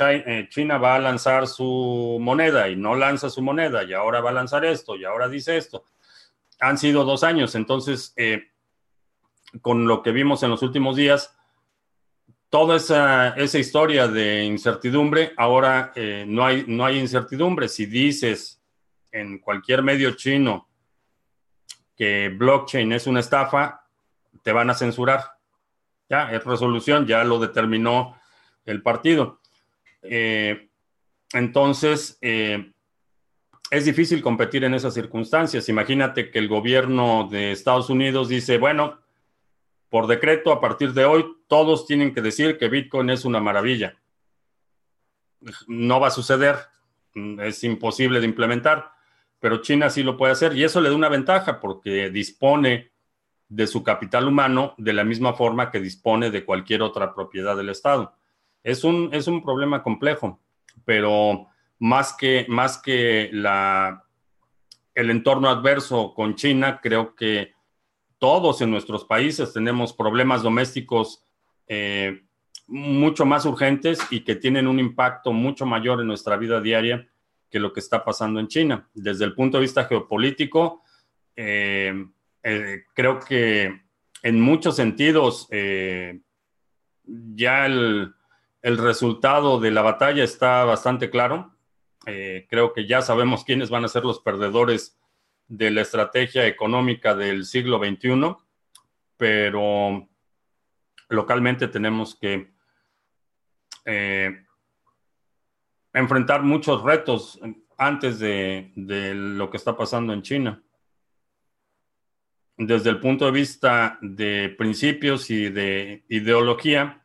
[0.49, 4.33] China va a lanzar su moneda y no lanza su moneda y ahora va a
[4.33, 5.83] lanzar esto y ahora dice esto
[6.59, 8.49] han sido dos años, entonces, eh,
[9.61, 11.35] con lo que vimos en los últimos días,
[12.49, 17.67] toda esa, esa historia de incertidumbre, ahora eh, no, hay, no hay incertidumbre.
[17.67, 18.61] Si dices
[19.11, 20.67] en cualquier medio chino
[21.95, 23.84] que blockchain es una estafa,
[24.45, 25.23] te van a censurar.
[26.07, 28.15] Ya, es resolución, ya lo determinó
[28.63, 29.41] el partido.
[30.03, 30.69] Eh,
[31.33, 35.67] entonces, es difícil competir en esas circunstancias.
[35.67, 38.99] Imagínate que el gobierno de Estados Unidos dice, bueno,
[39.89, 43.97] por decreto, a partir de hoy, todos tienen que decir que Bitcoin es una maravilla.
[45.67, 46.55] no va a suceder,
[47.13, 48.91] es imposible de implementar,
[49.39, 52.91] pero China sí lo puede hacer y eso le da una ventaja porque dispone
[53.55, 57.69] de su capital humano de la misma forma que dispone de cualquier otra propiedad del
[57.69, 58.13] Estado.
[58.63, 60.41] Es un, es un problema complejo,
[60.83, 61.47] pero
[61.79, 64.03] más que, más que la,
[64.93, 67.53] el entorno adverso con China, creo que
[68.17, 71.23] todos en nuestros países tenemos problemas domésticos
[71.67, 72.23] eh,
[72.67, 77.07] mucho más urgentes y que tienen un impacto mucho mayor en nuestra vida diaria
[77.49, 78.89] que lo que está pasando en China.
[78.93, 80.83] Desde el punto de vista geopolítico,
[81.37, 81.93] eh,
[82.45, 83.81] eh, creo que
[84.23, 85.49] en muchos sentidos
[87.03, 88.13] ya el,
[88.63, 91.53] resultado de la batalla está bastante claro.
[92.03, 94.97] creo que ya sabemos quiénes van a ser los perdedores
[95.47, 98.35] de la estrategia económica del siglo XXI,
[99.17, 100.07] pero
[101.09, 102.51] localmente tenemos que
[103.85, 104.43] eh,
[105.93, 107.39] enfrentar muchos retos
[107.77, 110.63] antes de, lo que está pasando en China.
[112.57, 117.01] Desde el punto de vista de principios y de ideología,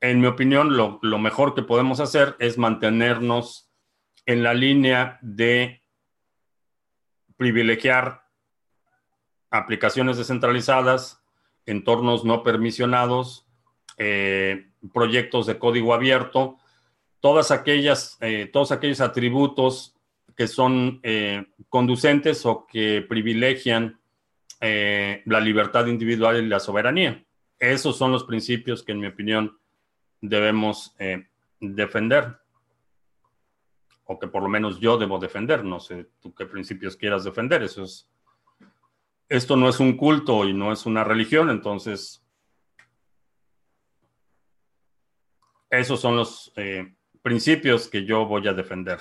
[0.00, 3.68] en mi opinión, lo, mejor que podemos hacer es mantenernos
[4.24, 5.82] en la línea de
[7.36, 8.22] privilegiar
[9.50, 11.22] aplicaciones descentralizadas,
[11.64, 13.48] entornos no permisionados,
[13.98, 16.58] eh, proyectos de código abierto,
[17.20, 19.96] todas aquellas, eh, todos aquellos atributos
[20.36, 23.98] que son eh, conducentes o que privilegian
[24.60, 27.24] la libertad individual y la soberanía.
[27.58, 29.58] Esos son los principios que, en mi opinión,
[30.20, 30.94] debemos
[31.60, 32.38] defender
[34.06, 35.64] o que por lo menos yo debo defender.
[35.64, 37.62] No sé tú qué principios quieras defender.
[37.62, 38.08] Eso es.
[39.28, 42.22] Esto no es un culto y no es una religión, entonces.
[45.68, 49.00] Esos son los eh, principios que yo voy a defender.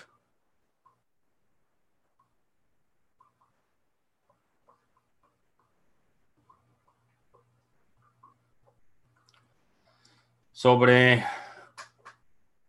[10.55, 11.21] Sobre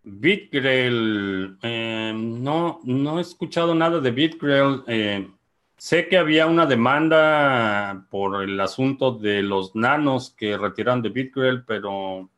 [0.02, 4.82] BitGrail, eh, no, no he escuchado nada de BitGrail.
[4.88, 5.30] Eh,
[5.76, 11.62] sé que había una demanda por el asunto de los nanos que retiran de BitGrail,
[11.64, 12.28] pero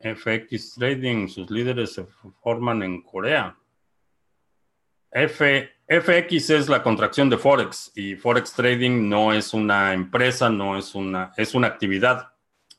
[0.00, 2.04] FX Trading, sus líderes se
[2.42, 3.56] forman en Corea.
[5.10, 10.94] FX es la contracción de Forex y Forex Trading no es una empresa, no es
[10.94, 12.32] una, es una actividad.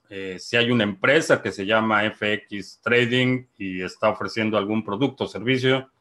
[0.09, 5.25] Eh, si hay una empresa que se llama FX Trading y está ofreciendo algún producto
[5.25, 5.91] o servicio,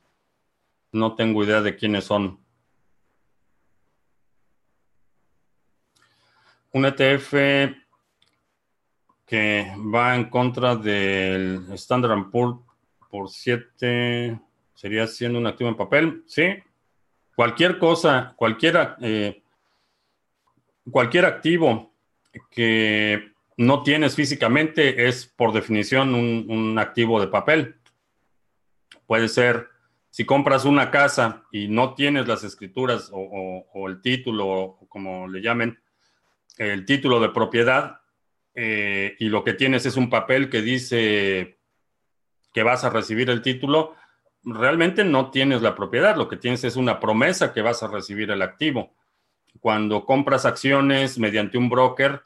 [0.93, 2.39] no tengo idea de quiénes son.
[6.73, 7.35] Un ETF
[9.29, 12.59] que va en contra del Standard Poor's
[13.11, 14.41] por 7,
[14.75, 16.55] sería siendo un activo en papel, ¿sí?
[17.37, 19.43] Cualquier cosa, cualquier, eh,
[20.91, 21.93] cualquier activo
[22.51, 27.77] que no tienes físicamente es por definición un, activo de papel.
[29.07, 29.69] Puede ser,
[30.11, 35.43] si compras una casa y no tienes las escrituras o, el título, o como le
[35.43, 35.79] llamen,
[36.57, 38.01] el título de propiedad,
[38.61, 41.61] eh, y lo que tienes es un papel que dice
[42.53, 43.95] que vas a recibir el título,
[44.43, 48.33] realmente no tienes la propiedad, lo que tienes es una promesa que vas a recibir
[48.33, 48.97] el activo.
[49.61, 52.23] Cuando compras acciones mediante un broker,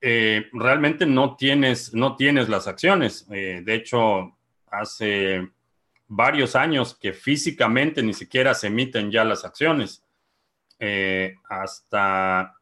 [0.00, 3.26] eh, realmente no tienes, no tienes las acciones.
[3.32, 4.36] Eh, de hecho,
[4.70, 5.50] hace
[6.06, 10.04] varios años que físicamente ni siquiera se emiten ya las acciones.
[11.48, 12.54] hasta,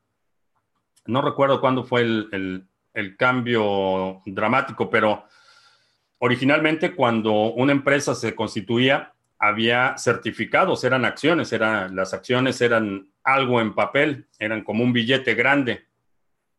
[1.05, 2.67] no recuerdo cuándo fue el, el
[3.16, 5.24] cambio dramático, pero
[6.18, 13.61] originalmente cuando una empresa se constituía, había certificados, eran acciones, eran, las acciones eran algo
[13.61, 15.86] en papel, eran como un billete grande,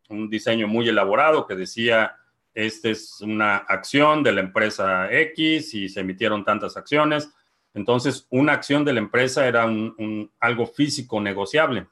[0.08, 2.16] un diseño muy elaborado que decía,
[2.54, 7.30] esta es una acción de la empresa X y se emitieron tantas acciones.
[7.74, 11.86] Entonces, una acción de la empresa era un, algo físico negociable.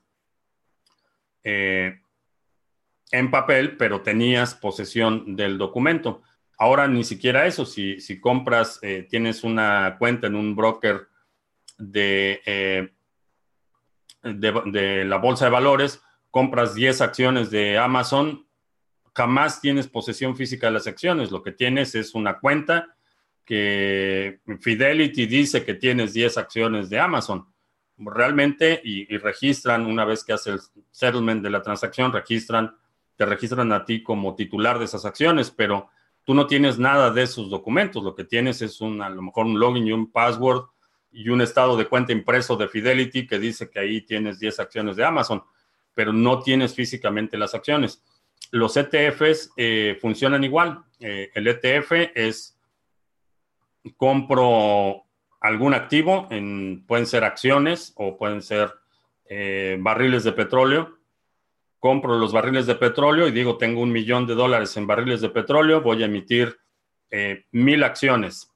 [1.43, 1.99] Eh,
[3.11, 6.21] en papel, pero tenías posesión del documento.
[6.57, 11.07] Ahora ni siquiera eso, si, si compras, eh, tienes una cuenta en un broker
[11.77, 12.89] de, eh,
[14.23, 16.01] de, la bolsa de valores,
[16.31, 18.45] compras 10 acciones de Amazon,
[19.13, 22.95] jamás tienes posesión física de las acciones, lo que tienes es una cuenta
[23.45, 27.47] que Fidelity dice que tienes 10 acciones de Amazon.
[27.97, 30.59] Realmente, y, y, registran una vez que hace el
[30.91, 32.75] settlement de la transacción, registran,
[33.17, 35.89] te registran a ti como titular de esas acciones, pero
[36.23, 38.03] tú no tienes nada de esos documentos.
[38.03, 40.67] Lo que tienes es un, a lo mejor un login y un password
[41.11, 44.95] y un estado de cuenta impreso de Fidelity que dice que ahí tienes 10 acciones
[44.95, 45.43] de Amazon,
[45.93, 48.03] pero no tienes físicamente las acciones.
[48.51, 50.83] Los ETFs eh, funcionan igual.
[50.99, 52.57] Eh, el ETF es
[53.95, 55.03] compro
[55.39, 58.73] algún activo, en, pueden ser acciones o pueden ser
[59.29, 60.96] eh, barriles de petróleo.
[61.79, 65.29] Compro los barriles de petróleo y digo, tengo un millón de dólares en barriles de
[65.29, 66.57] petróleo, voy a emitir
[67.51, 68.51] mil acciones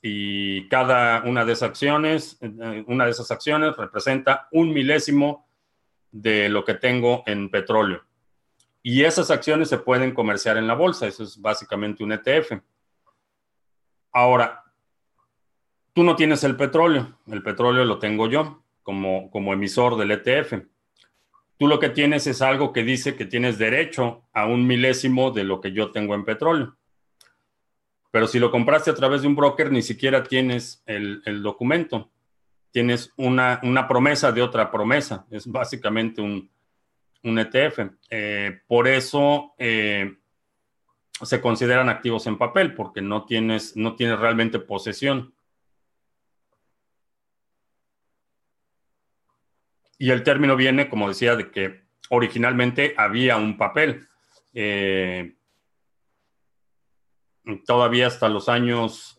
[0.00, 2.38] y cada una de esas acciones,
[2.86, 5.48] una de esas acciones representa un milésimo
[6.12, 8.02] de lo que tengo en petróleo.
[8.82, 11.06] Y esas acciones se pueden comerciar en la bolsa.
[11.06, 12.52] Eso es básicamente un ETF.
[14.12, 14.64] Ahora,
[15.92, 17.18] tú no tienes el petróleo.
[17.26, 20.64] El petróleo lo tengo yo como, como emisor del ETF.
[21.58, 25.44] Tú lo que tienes es algo que dice que tienes derecho a un milésimo de
[25.44, 26.76] lo que yo tengo en petróleo.
[28.10, 32.10] Pero si lo compraste a través de un broker, ni siquiera tienes el, documento.
[32.70, 35.26] Tienes una, una promesa de otra promesa.
[35.30, 36.48] Es básicamente un,
[37.24, 37.80] un ETF.
[38.08, 40.16] Eh, por eso eh,
[41.22, 45.34] se consideran activos en papel, porque no tienes, no tienes realmente posesión.
[49.98, 54.06] Y el término viene, como decía, de que originalmente había un papel.
[54.54, 55.36] Eh,
[57.66, 59.18] todavía hasta los años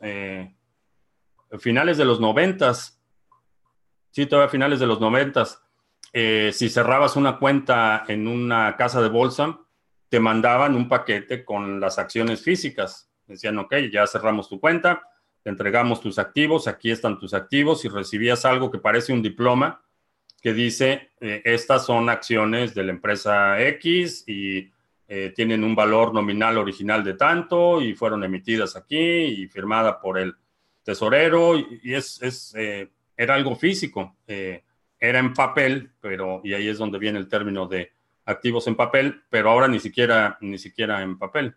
[1.60, 3.02] finales de los noventas.
[4.12, 5.62] Sí, todavía finales de los noventas
[6.12, 9.60] eh, si cerrabas una cuenta en una casa de bolsa,
[10.10, 13.12] te mandaban un paquete con las acciones físicas.
[13.28, 15.04] Decían, ok, ya cerramos tu cuenta,
[15.44, 19.84] te entregamos tus activos, aquí están tus activos y recibías algo que parece un diploma
[20.42, 24.72] que dice, eh, estas son acciones de la empresa X y
[25.08, 30.18] eh, tienen un valor nominal original de tanto y fueron emitidas aquí y firmada por
[30.20, 30.36] el
[30.84, 32.54] tesorero y, es, es
[33.18, 34.16] era algo físico
[35.00, 37.92] era en papel, pero, y ahí es donde viene el término de
[38.26, 41.56] activos en papel, pero ahora ni siquiera, ni siquiera en papel.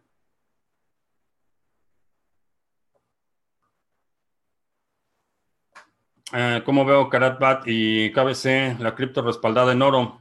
[6.33, 10.21] Eh, ¿Cómo veo Karatbat y KBC, la cripto respaldada en oro?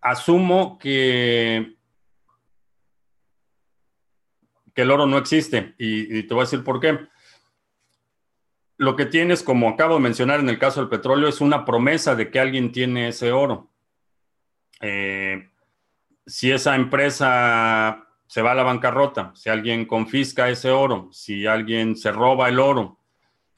[0.00, 1.76] Asumo que,
[4.74, 7.08] que el oro no existe y te voy a decir por qué
[8.78, 12.14] lo que tienes, como acabo de mencionar en el caso del petróleo, es una promesa
[12.14, 13.68] de que alguien tiene ese oro.
[14.80, 15.50] Eh,
[16.24, 21.96] si esa empresa se va a la bancarrota, si alguien confisca ese oro, si alguien
[21.96, 22.97] se roba el oro,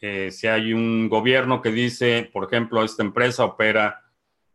[0.00, 4.02] eh, si hay un gobierno que dice, por ejemplo, esta empresa opera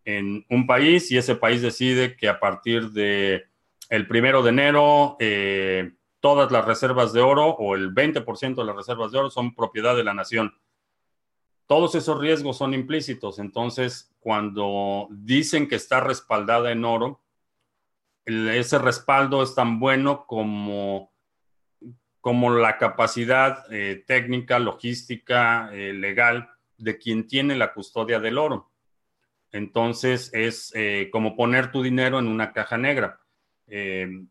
[0.04, 3.46] en un país y ese país decide que a partir de
[3.90, 8.76] el primero de enero eh, todas las reservas de oro o el 20% de las
[8.76, 10.54] reservas de oro son propiedad de la nación.
[11.68, 13.40] Todos esos riesgos son implícitos.
[13.40, 17.22] Entonces, cuando dicen que está respaldada en oro,
[18.26, 21.12] ese respaldo es tan bueno como,
[22.26, 28.72] como la capacidad eh, técnica, logística, eh, legal de quien tiene la custodia del oro.
[29.52, 33.20] Entonces, es eh, como poner tu dinero en una caja negra.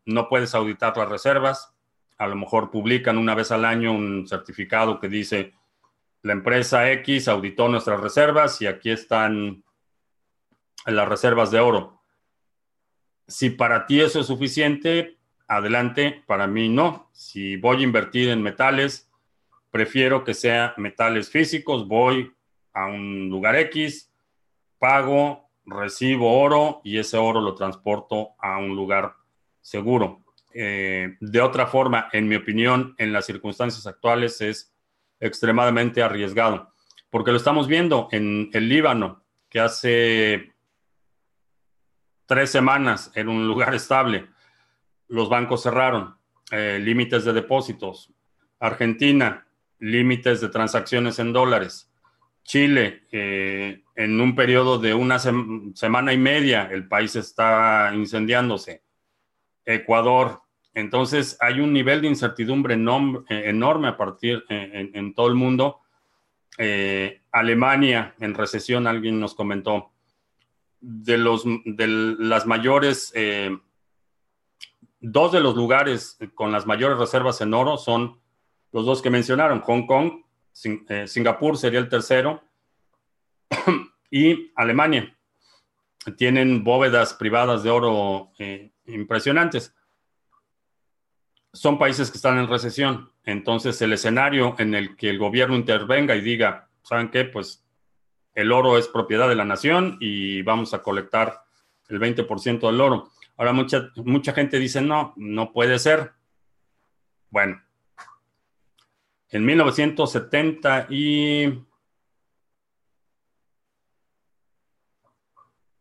[0.05, 1.73] no puedes auditar las reservas,
[2.17, 5.53] a lo mejor publican una vez al año un certificado que dice,
[6.21, 9.63] la empresa X auditó nuestras reservas y aquí están
[10.85, 12.01] las reservas de oro.
[13.25, 15.15] Si para ti eso es suficiente,
[15.47, 17.09] adelante, para mí no.
[17.13, 19.09] Si voy a invertir en metales,
[19.71, 22.33] prefiero que sea metales físicos, voy
[22.73, 24.11] a un lugar X,
[24.79, 29.15] pago, recibo oro y ese oro lo transporto a un lugar
[29.61, 30.23] seguro.
[30.53, 34.73] Eh, de otra forma, en mi opinión, en las circunstancias actuales es
[35.19, 36.71] extremadamente arriesgado,
[37.09, 40.53] porque lo estamos viendo en el Líbano, que hace
[42.25, 44.27] tres semanas en un lugar estable,
[45.07, 46.15] los bancos cerraron,
[46.51, 48.11] eh, límites de depósitos,
[48.59, 49.47] Argentina,
[49.79, 51.91] límites de transacciones en dólares,
[52.43, 58.83] Chile, eh, en un periodo de una semana y media, el país está incendiándose.
[59.65, 60.41] Ecuador,
[60.75, 65.79] entonces hay un nivel de incertidumbre eh, enorme a partir en, todo el mundo.
[67.31, 69.91] Alemania en recesión, alguien nos comentó,
[70.79, 73.11] de, los, de las mayores,
[75.11, 78.19] dos de los lugares con las mayores reservas en oro son
[78.71, 82.43] los dos que mencionaron, Hong Kong Singapur sería el tercero
[84.11, 85.15] y Alemania.
[86.17, 88.31] Tienen bóvedas privadas de oro
[88.85, 89.73] impresionantes.
[91.53, 93.11] Son países que están en recesión.
[93.23, 97.25] Entonces, el escenario en el que el gobierno intervenga y diga, ¿saben qué?
[97.25, 97.65] Pues
[98.33, 101.43] el oro es propiedad de la nación y vamos a colectar
[101.89, 103.11] el 20% del oro.
[103.37, 106.13] Ahora, mucha, mucha gente dice, no, no puede ser.
[107.29, 107.61] Bueno,
[109.29, 111.65] en 1970 y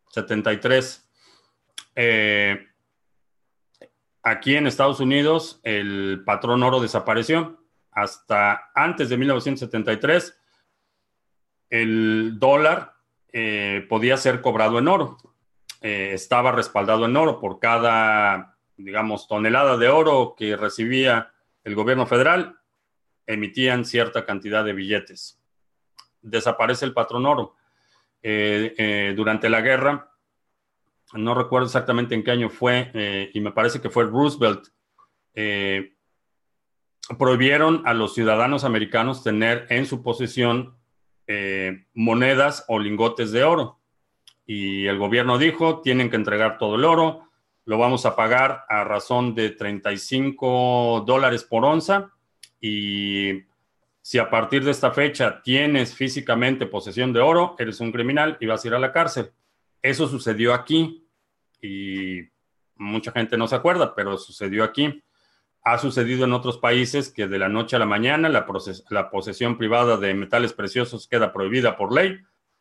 [0.09, 1.09] 73,
[1.97, 2.69] eh,
[4.23, 7.61] aquí en Estados Unidos el patrón oro desapareció.
[7.93, 10.37] Hasta antes de 1973,
[11.71, 12.95] el dólar
[13.33, 15.19] eh, podía ser cobrado en oro.
[15.87, 21.31] Eh, estaba respaldado en oro por cada, digamos, tonelada de oro que recibía
[21.63, 22.59] el gobierno federal,
[23.27, 25.39] emitían cierta cantidad de billetes.
[26.23, 27.55] Desaparece el patrón oro.
[28.23, 30.11] Eh, durante la guerra,
[31.13, 34.69] no recuerdo exactamente en qué año fue, y me parece que fue Roosevelt,
[37.19, 40.79] prohibieron a los ciudadanos americanos tener en su posesión
[41.27, 43.81] eh, monedas o lingotes de oro.
[44.47, 47.29] Y el gobierno dijo, tienen que entregar todo el oro,
[47.65, 52.13] lo vamos a pagar a razón de 35 dólares por onza.
[52.61, 53.45] Y
[54.03, 58.47] si a partir de esta fecha tienes físicamente posesión de oro, eres un criminal y
[58.47, 59.33] vas a ir a la cárcel.
[59.81, 61.09] Eso sucedió aquí
[61.63, 62.21] y
[62.77, 65.03] mucha gente no se acuerda, pero sucedió aquí.
[65.63, 68.47] Ha sucedido en otros países que de la noche a la mañana la,
[69.11, 72.19] posesión privada de metales preciosos queda prohibida por ley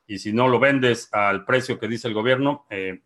[0.08, 3.02] y si no lo vendes al precio que dice el gobierno, eh,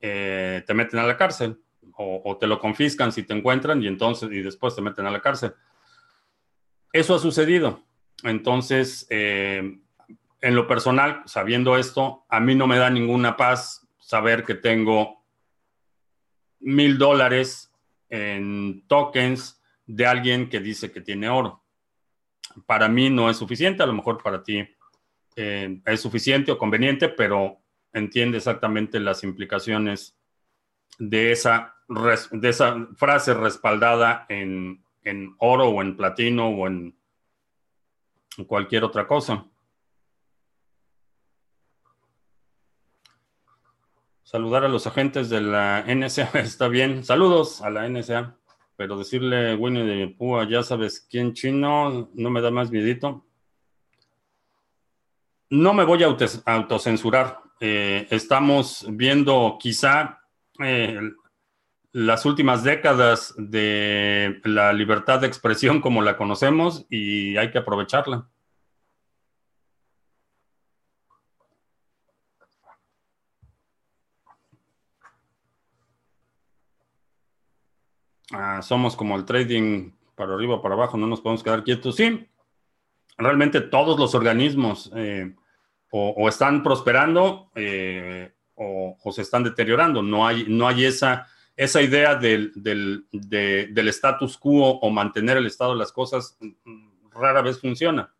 [0.00, 1.60] eh, te meten a la cárcel
[1.96, 5.20] o, te lo confiscan si te encuentran y entonces y después te meten a la
[5.20, 5.54] cárcel.
[6.92, 7.82] Eso ha sucedido.
[8.22, 9.80] Entonces, eh,
[10.40, 15.22] en lo personal, sabiendo esto, a mí no me da ninguna paz saber que tengo
[16.60, 17.70] mil dólares
[18.08, 21.62] en tokens de alguien que dice que tiene oro.
[22.66, 24.66] Para mí no es suficiente, a lo mejor para ti
[25.42, 27.62] eh, es suficiente o conveniente, pero
[27.94, 30.14] entiende exactamente las implicaciones
[30.98, 31.76] de esa,
[32.96, 36.94] frase respaldada en, en oro o en platino o en
[38.46, 39.46] cualquier otra cosa.
[44.22, 47.02] Saludar a los agentes de la NSA está bien.
[47.02, 48.36] Saludos a la NSA.
[48.76, 53.26] Pero decirle Winnie de Púa, ya sabes quién chino, no me da más miedito.
[55.50, 57.40] No me voy a autocensurar.
[57.58, 60.20] Eh, estamos viendo quizá
[60.60, 61.00] eh,
[61.92, 68.28] las últimas décadas de la libertad de expresión como la conocemos y hay que aprovecharla.
[78.32, 81.96] Ah, somos como el trading para arriba, para abajo, no nos podemos quedar quietos.
[81.96, 82.29] Sí,
[83.20, 85.34] realmente todos los organismos eh,
[85.90, 90.02] o, están prosperando eh, o, se están deteriorando.
[90.02, 95.72] No hay, no hay esa, esa idea del, del, status quo o mantener el estado
[95.72, 96.38] de las cosas,
[97.10, 98.14] rara vez funciona,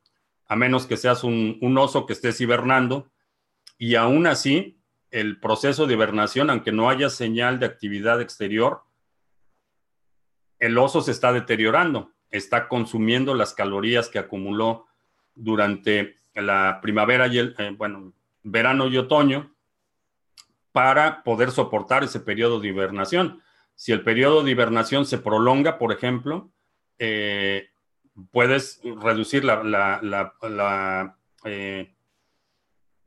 [0.46, 3.10] a menos que seas un, un oso que estés hibernando.
[3.78, 4.78] Y aún así,
[5.10, 8.82] el proceso de hibernación, aunque no haya señal de actividad exterior,
[10.58, 14.86] el oso se está deteriorando, está consumiendo las calorías que acumuló
[15.34, 18.12] durante la primavera y el, eh, bueno,
[18.42, 19.54] verano y otoño
[20.72, 23.42] para poder soportar ese periodo de hibernación.
[23.74, 26.50] Si el periodo de hibernación se prolonga, por ejemplo,
[26.98, 27.70] eh,
[28.30, 30.34] puedes reducir la,
[31.44, 31.94] eh,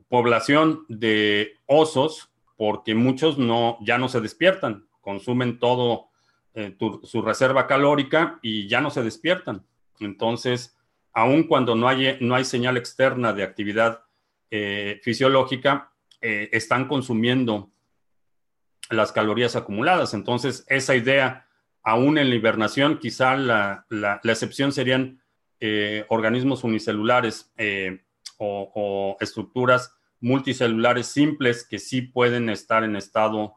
[0.10, 6.10] población de osos porque muchos no, ya no se despiertan, consumen todo
[7.04, 9.66] su reserva calórica y ya no se despiertan.
[10.00, 10.78] Entonces,
[11.14, 14.02] aun cuando no hay, no hay señal externa de actividad
[14.52, 15.92] eh, fisiológica,
[16.22, 17.72] eh, están consumiendo
[18.90, 20.14] las calorías acumuladas.
[20.14, 21.48] Entonces, esa idea,
[21.84, 23.86] aún en la hibernación, quizá la,
[24.24, 25.22] excepción serían
[26.10, 27.54] organismos unicelulares
[28.38, 33.56] o, estructuras multicelulares simples que sí pueden estar en estado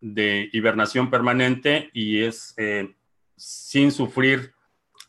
[0.00, 2.94] de hibernación permanente y es eh,
[3.36, 4.52] sin sufrir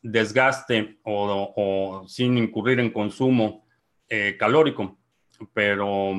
[0.01, 3.65] desgaste o, sin incurrir en consumo
[4.09, 4.97] eh, calórico.
[5.53, 6.13] Pero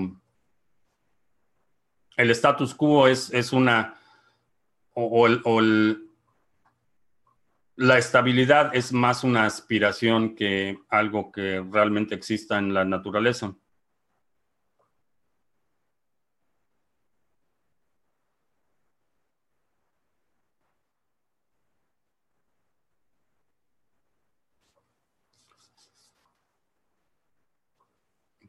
[2.16, 3.94] el status quo es, es una,
[4.94, 5.28] o,
[7.76, 13.54] la estabilidad es más una aspiración que algo que realmente exista en la naturaleza.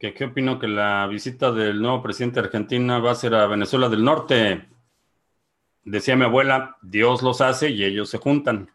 [0.00, 3.46] ¿Qué, ¿Qué opino que la visita del nuevo presidente de Argentina va a ser a
[3.46, 4.66] Venezuela del Norte?
[5.84, 8.70] Decía mi abuela, Dios los hace y ellos se juntan.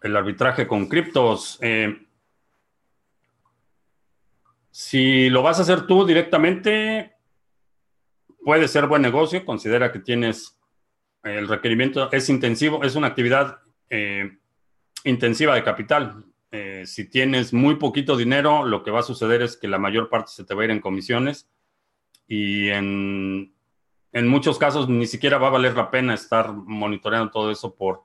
[0.00, 1.58] El arbitraje con criptos.
[1.60, 2.06] Eh,
[4.70, 7.14] si lo vas a hacer tú directamente,
[8.42, 9.44] puede ser buen negocio.
[9.44, 10.57] Considera que tienes
[11.22, 13.58] el requerimiento, es intensivo, es una actividad
[13.90, 14.38] eh,
[15.04, 16.24] intensiva de capital.
[16.50, 20.08] Eh, si tienes muy poquito dinero, lo que va a suceder es que la mayor
[20.08, 21.48] parte se te va a ir en comisiones
[22.26, 23.52] y en,
[24.12, 28.02] muchos casos ni siquiera va a valer la pena estar monitoreando todo eso por,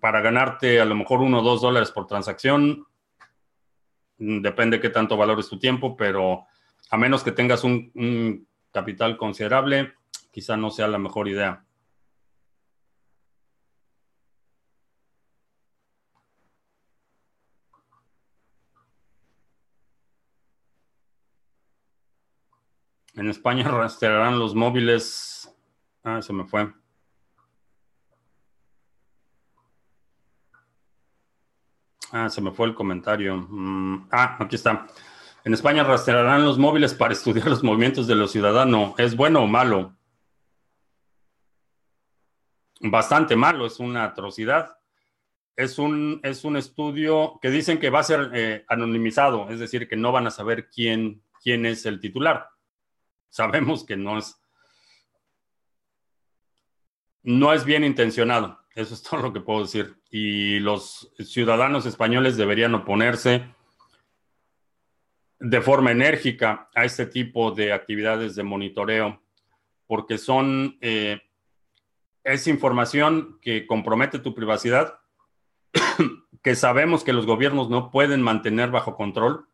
[0.00, 2.86] para ganarte a lo mejor uno o dos dólares por transacción.
[4.16, 6.46] Depende qué tanto valores tu tiempo, pero
[6.90, 9.94] a menos que tengas un, un capital considerable,
[10.32, 11.64] quizá no sea la mejor idea.
[23.18, 25.52] En España rastrearán los móviles.
[26.04, 26.72] Ah, se me fue.
[32.12, 33.36] Ah, se me fue el comentario.
[33.36, 34.86] Mm, ah, aquí está.
[35.44, 38.94] En España rastrearán los móviles para estudiar los movimientos de los ciudadanos.
[38.98, 39.94] ¿Es bueno o malo?
[42.80, 44.78] Bastante malo, es una atrocidad.
[45.56, 49.88] Es un, es un estudio que dicen que va a ser eh, anonimizado, es decir,
[49.88, 52.48] que no van a saber quién, quién es el titular.
[53.30, 54.40] Sabemos que no es,
[57.22, 58.58] no es bien intencionado.
[58.74, 59.96] Eso es todo lo que puedo decir.
[60.10, 63.44] Y los ciudadanos españoles deberían oponerse
[65.40, 69.22] de forma enérgica a este tipo de actividades de monitoreo,
[69.86, 71.20] porque son, eh,
[72.24, 75.00] es información que compromete tu privacidad,
[76.42, 79.48] que sabemos que los gobiernos no pueden mantener bajo control,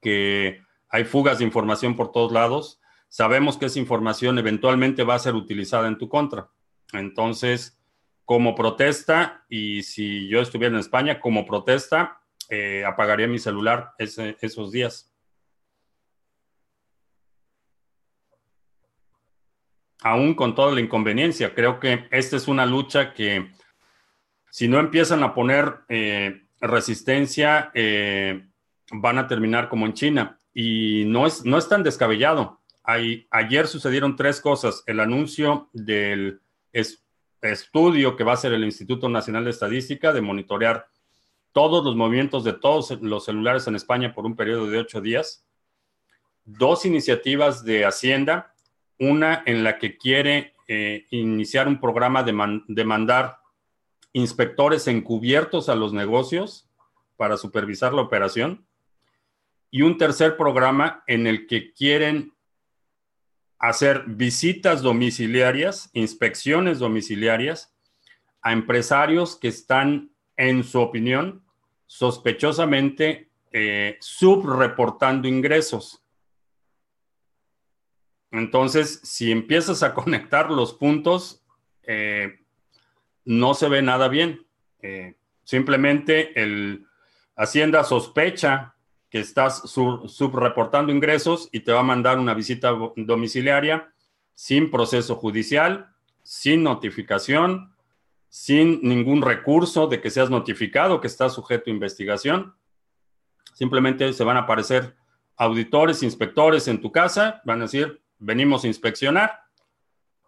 [0.00, 0.63] que
[0.94, 2.80] hay fugas de información por todos lados.
[3.08, 6.50] Sabemos que esa información eventualmente va a ser utilizada en tu contra.
[6.92, 7.82] Entonces,
[8.24, 14.70] como protesta, y si yo estuviera en España, como protesta, eh, apagaría mi celular esos
[14.70, 15.12] días.
[20.00, 23.50] Aún con toda la inconveniencia, creo que esta es una lucha que
[24.48, 28.46] si no empiezan a poner eh, resistencia, eh,
[28.92, 32.60] van a terminar como en China y no es, no es tan descabellado.
[32.84, 34.84] ayer sucedieron tres cosas.
[34.86, 36.40] El anuncio del
[37.42, 40.86] estudio que va a hacer el Instituto Nacional de Estadística de monitorear
[41.52, 45.44] todos los movimientos de todos los celulares en España por un periodo de ocho días.
[46.44, 48.54] Dos iniciativas de Hacienda,
[48.98, 53.38] una en la que quiere eh, iniciar un programa de mandar
[54.12, 56.68] inspectores encubiertos a los negocios
[57.16, 58.66] para supervisar la operación
[59.74, 62.32] y un tercer programa en el que quieren
[63.58, 67.74] hacer visitas domiciliarias, inspecciones domiciliarias
[68.40, 71.42] a empresarios que están, en su opinión,
[71.86, 76.00] sospechosamente eh, subreportando ingresos.
[78.30, 81.44] Entonces, si empiezas a conectar los puntos,
[81.82, 82.38] eh,
[83.24, 84.46] no se ve nada bien.
[84.82, 86.86] Eh, simplemente el
[87.34, 88.73] Hacienda sospecha
[89.14, 93.94] que estás subreportando ingresos y te va a mandar una visita domiciliaria
[94.34, 95.94] sin proceso judicial,
[96.24, 97.72] sin notificación,
[98.28, 102.56] sin ningún recurso de que seas notificado que estás sujeto a investigación.
[103.52, 104.96] Simplemente se van a aparecer
[105.36, 109.42] auditores, inspectores en tu casa, van a decir, venimos a inspeccionar,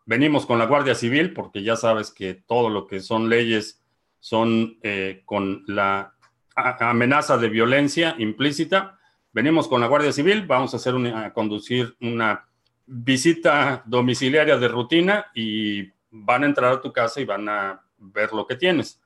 [0.04, 3.82] venimos con la Guardia Civil, porque ya sabes que todo lo que son leyes
[4.20, 6.15] son eh, con la
[6.56, 8.98] amenaza de violencia implícita.
[9.32, 12.46] Venimos con la Guardia Civil, vamos a hacer una, a conducir una
[12.86, 18.32] visita domiciliaria de rutina y van a entrar a tu casa y van a ver
[18.32, 19.00] lo que tienes.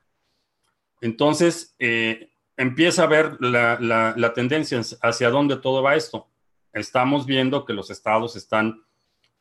[1.01, 6.29] Entonces, eh, empieza a ver la, tendencia hacia dónde todo va esto.
[6.73, 8.83] Estamos viendo que los estados están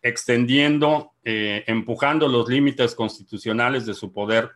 [0.01, 4.51] extendiendo, eh, empujando los límites constitucionales de su poder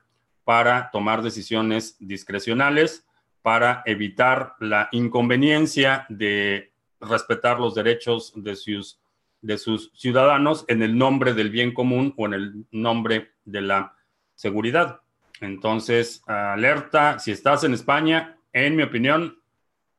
[0.46, 3.06] para tomar decisiones discrecionales
[3.44, 9.00] para evitar la inconveniencia de respetar los derechos de sus
[9.44, 13.94] de sus ciudadanos en el nombre del bien común o en el nombre de la
[14.36, 15.02] seguridad.
[15.42, 19.38] Entonces, alerta, si estás en España, en mi opinión,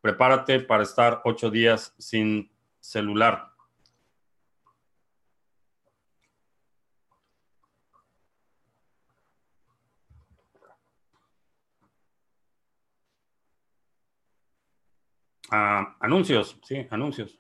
[0.01, 3.54] prepárate para estar ocho días sin celular.
[15.51, 17.39] Ah, anuncios, sí, anuncios.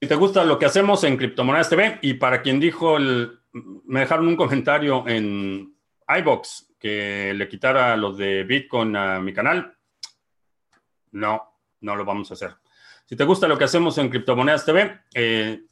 [0.00, 3.40] Si te gusta lo que hacemos en Criptomonedas TV y para quien dijo el,
[3.86, 5.74] me dejaron un comentario en
[6.06, 9.74] iBox que le quitara los de Bitcoin a mi canal.
[11.12, 11.42] No,
[11.80, 12.54] no lo vamos a hacer.
[13.06, 15.62] Si te gusta lo que hacemos en Criptomonedas TV, eh,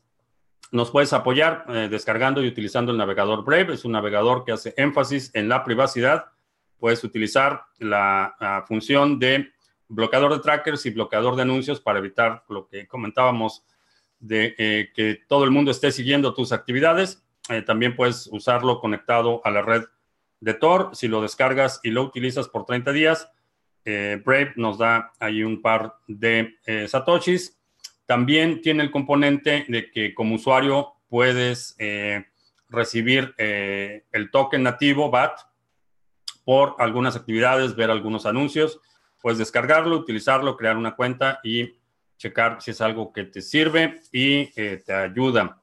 [0.72, 3.74] nos puedes apoyar eh, descargando y utilizando el navegador Brave.
[3.74, 6.26] Es un navegador que hace énfasis en la privacidad.
[6.78, 9.52] Puedes utilizar la función de
[9.92, 13.64] bloqueador de trackers y bloqueador de anuncios para evitar lo que comentábamos
[14.18, 17.22] de eh, que todo el mundo esté siguiendo tus actividades.
[17.48, 19.84] Eh, también puedes usarlo conectado a la red
[20.40, 20.90] de Tor.
[20.94, 23.30] Si lo descargas y lo utilizas por 30 días,
[23.84, 26.56] eh, Brave nos da ahí un par de
[26.88, 27.58] satoshis.
[28.06, 31.76] También tiene el componente de que como usuario puedes
[32.68, 35.38] recibir el token nativo BAT
[36.44, 38.80] por algunas actividades, ver algunos anuncios.
[39.20, 41.74] Puedes descargarlo, utilizarlo, crear una cuenta y
[42.16, 45.61] checar si es algo que te sirve y eh, te ayuda.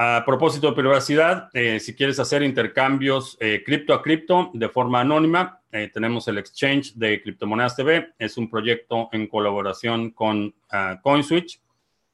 [0.00, 5.00] A propósito de privacidad, eh, si quieres hacer intercambios eh, cripto a cripto de forma
[5.00, 5.60] anónima,
[5.92, 8.14] tenemos el Exchange de Criptomonedas TV.
[8.18, 11.60] Es un proyecto en colaboración con ah, CoinSwitch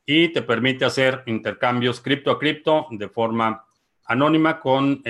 [0.04, 3.64] y te permite hacer intercambios cripto a cripto de forma
[4.06, 5.04] anónima con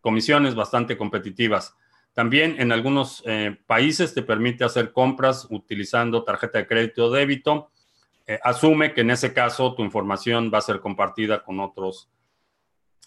[0.00, 1.74] comisiones bastante competitivas.
[2.12, 7.70] También en algunos eh, países te permite hacer compras utilizando tarjeta de crédito o débito.
[8.26, 12.08] Eh, asume que en ese caso tu información va a ser compartida con otros,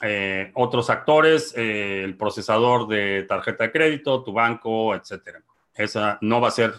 [0.01, 5.39] eh, otros actores, el procesador de tarjeta de crédito, tu banco, etc.
[5.73, 6.73] Esa no va a ser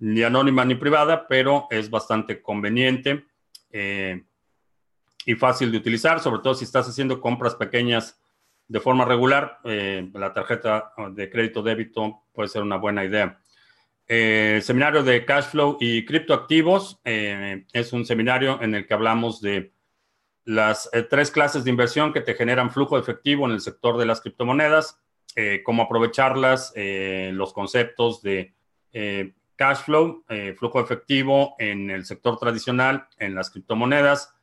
[0.00, 3.24] ni anónima ni privada, pero es bastante conveniente
[5.28, 8.18] y fácil de utilizar, sobre todo si estás haciendo compras pequeñas
[8.68, 13.38] de forma regular, eh, la tarjeta de crédito débito puede ser una buena idea.
[14.08, 19.42] Eh, seminario de cash flow y criptoactivos eh, es un seminario en el que hablamos
[19.42, 19.74] de
[20.44, 24.22] las tres clases de inversión que te generan flujo efectivo en el sector de las
[24.22, 24.98] criptomonedas,
[25.62, 28.54] cómo aprovecharlas, los conceptos de
[29.56, 30.24] cash flow,
[30.56, 34.38] flujo efectivo en el sector tradicional, en las criptomonedas,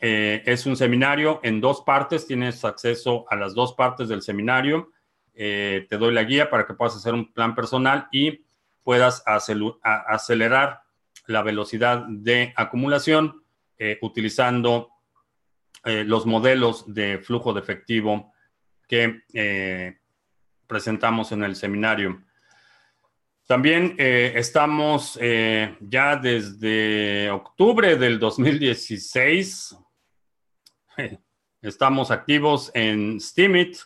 [0.00, 4.92] eh, es un seminario en dos partes, tienes acceso a las dos partes del seminario.
[5.34, 8.44] Eh, te doy la guía para que puedas hacer un plan personal y
[8.82, 10.80] puedas acelerar
[11.26, 13.44] la velocidad de acumulación
[13.78, 14.90] eh, utilizando
[15.84, 18.32] los modelos de flujo de efectivo
[18.86, 19.96] que
[20.66, 22.22] presentamos en el seminario.
[23.46, 29.78] También estamos ya desde octubre del 2016
[31.62, 33.76] Estamos activos en Steemit.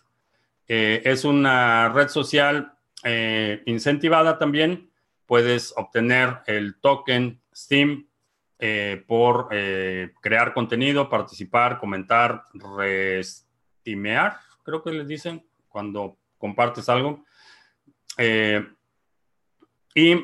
[0.68, 4.90] Eh, es una red social eh, incentivada también.
[5.32, 8.06] Puedes obtener el token Steam
[8.58, 9.48] eh, por
[10.20, 17.24] crear contenido, participar, comentar, restimear, creo que les dicen cuando compartes algo.
[19.94, 20.16] y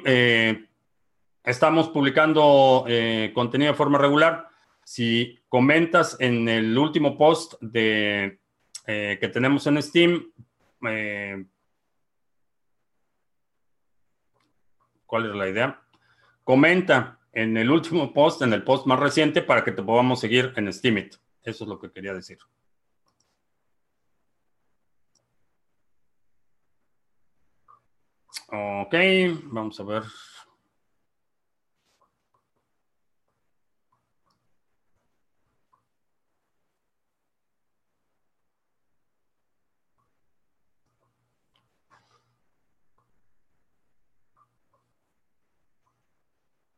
[1.43, 2.85] estamos publicando
[3.33, 4.47] contenido de forma regular.
[4.85, 8.41] Si comentas en el último post de,
[8.87, 10.31] eh, que tenemos en Steam,
[15.09, 15.83] ¿cuál es la idea?
[16.45, 20.53] Comenta en el último post, en el post más reciente, para que te podamos seguir
[20.57, 21.17] en Steemit.
[21.43, 22.39] Eso es lo que quería decir.
[28.53, 28.95] Ok,
[29.51, 30.03] vamos a ver.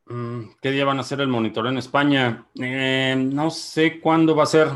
[0.61, 2.45] ¿Qué día van a hacer el monitoreo en España?
[2.59, 4.67] Eh, no sé cuándo va a ser.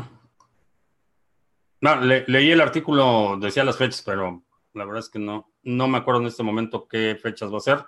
[1.80, 4.42] No, leí el artículo, decía las fechas, pero
[4.72, 7.60] la verdad es que no, no me acuerdo en este momento qué fechas va a
[7.60, 7.84] ser.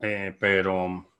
[0.00, 1.15] Eh, pero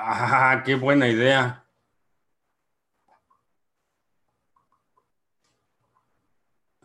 [0.00, 1.64] Ah, qué buena idea.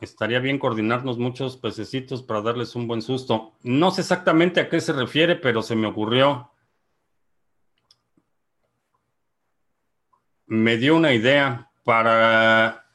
[0.01, 3.53] Estaría bien coordinarnos muchos pececitos para darles un buen susto.
[3.61, 6.51] No sé exactamente a qué se refiere, pero se me ocurrió.
[10.47, 12.85] Me dio una idea para...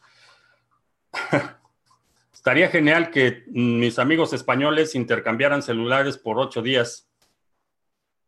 [2.32, 7.07] Estaría genial que mis amigos españoles intercambiaran celulares por ocho días.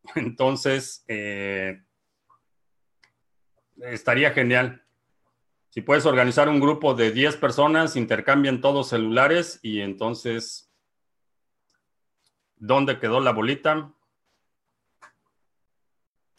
[0.15, 1.83] Entonces, eh,
[3.77, 4.85] estaría genial.
[5.71, 10.73] Si puedes organizar un grupo de 10 personas, intercambian todos celulares y entonces,
[12.57, 13.93] ¿dónde quedó la bolita?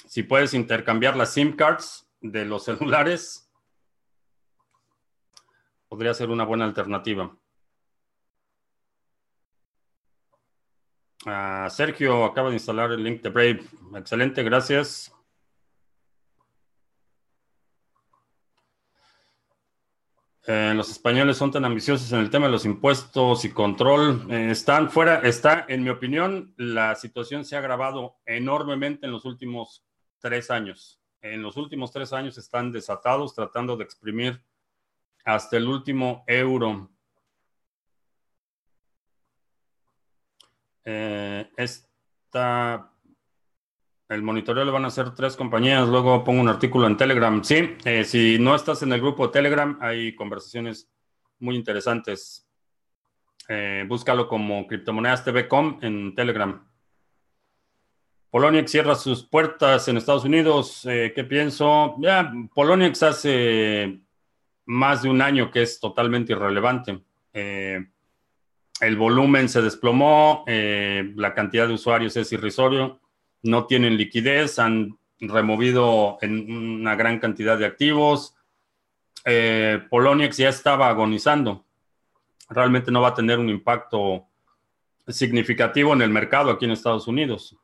[0.06, 3.50] Si puedes intercambiar las SIM cards de los celulares,
[5.88, 7.34] podría ser una buena alternativa.
[11.26, 13.64] Ah, Sergio acaba de instalar el link de Brave.
[13.96, 15.14] Excelente, gracias.
[20.48, 24.26] Eh, los españoles son tan ambiciosos en el tema de los impuestos y control.
[24.32, 29.24] Eh, están fuera, está, en mi opinión, la situación se ha agravado enormemente en los
[29.26, 29.86] últimos
[30.20, 31.00] tres años.
[31.22, 34.44] En los últimos tres años están desatados tratando de exprimir
[35.24, 36.90] hasta el último euro.
[40.84, 41.50] Eh,
[44.10, 47.44] el monitoreo le van a hacer tres compañías, luego pongo un artículo en Telegram.
[47.44, 50.90] Sí, eh, si no estás en el grupo Telegram, hay conversaciones
[51.40, 52.48] muy interesantes.
[53.48, 56.68] Eh, búscalo como Criptomonedas TV.com en Telegram.
[58.30, 60.82] Poloniex cierra sus puertas en Estados Unidos.
[60.84, 61.96] ¿Qué pienso?
[62.00, 64.00] Ya, Poloniex hace
[64.66, 67.04] más de un año que es totalmente irrelevante.
[68.82, 73.00] El volumen se desplomó, la cantidad de usuarios es irrisorio
[73.44, 78.36] no tienen liquidez, han removido una gran cantidad de activos.
[79.26, 81.66] Eh, Poloniex ya estaba agonizando.
[82.50, 84.28] Realmente no va a tener un impacto
[85.08, 87.56] significativo en el mercado aquí en Estados Unidos.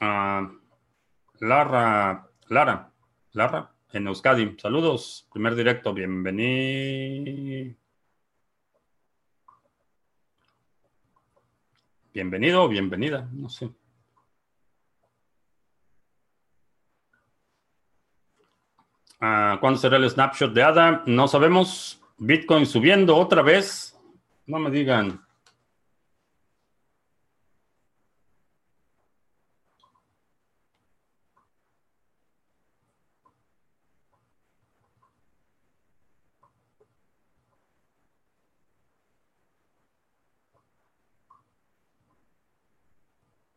[0.00, 0.50] Ah,
[1.40, 2.92] Lara, Lara,
[3.32, 4.56] Lara, en Euskadi.
[4.58, 7.74] Saludos, primer directo, bienvenido.
[12.14, 13.70] Bienvenido o bienvenida, no sé.
[19.20, 21.02] Ah, ¿Cuándo será el snapshot de ADA?
[21.06, 22.00] No sabemos.
[22.18, 23.98] Bitcoin subiendo otra vez.
[24.46, 25.25] No me digan.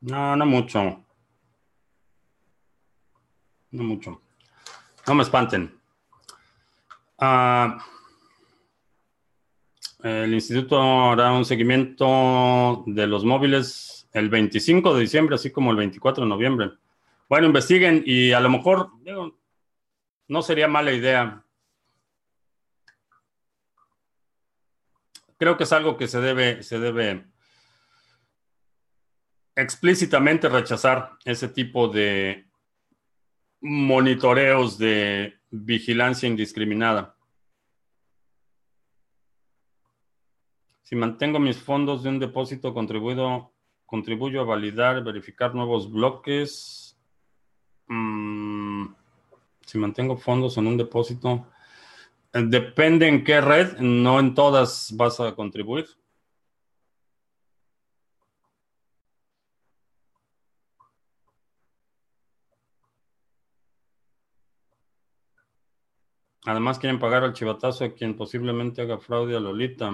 [0.01, 1.03] No, no mucho.
[3.71, 4.21] No mucho.
[5.07, 5.79] No me espanten.
[7.17, 7.77] Ah,
[10.03, 15.77] el instituto hará un seguimiento de los móviles el 25 de diciembre, así como el
[15.77, 16.71] 24 de noviembre.
[17.27, 18.91] Bueno, investiguen y a lo mejor
[20.27, 21.43] no sería mala idea.
[25.37, 27.28] Creo que es algo que se debe, se debe
[29.61, 32.45] explícitamente rechazar ese tipo de
[33.61, 37.15] monitoreos de vigilancia indiscriminada.
[40.83, 43.51] Si mantengo mis fondos de un depósito contribuido,
[43.85, 46.97] contribuyo a validar, verificar nuevos bloques.
[47.87, 48.85] Mm,
[49.65, 51.47] si mantengo fondos en un depósito,
[52.33, 55.85] eh, depende en qué red, no en todas vas a contribuir.
[66.49, 69.93] Además quieren pagar al chivatazo a quien posiblemente haga fraude a Lolita.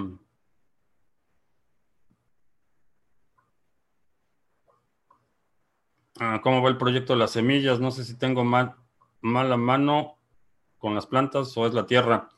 [6.18, 7.78] Ah, ¿Cómo va el proyecto de las semillas?
[7.78, 8.74] No sé si tengo mal,
[9.20, 10.16] mala mano
[10.78, 12.30] con las plantas o es la tierra.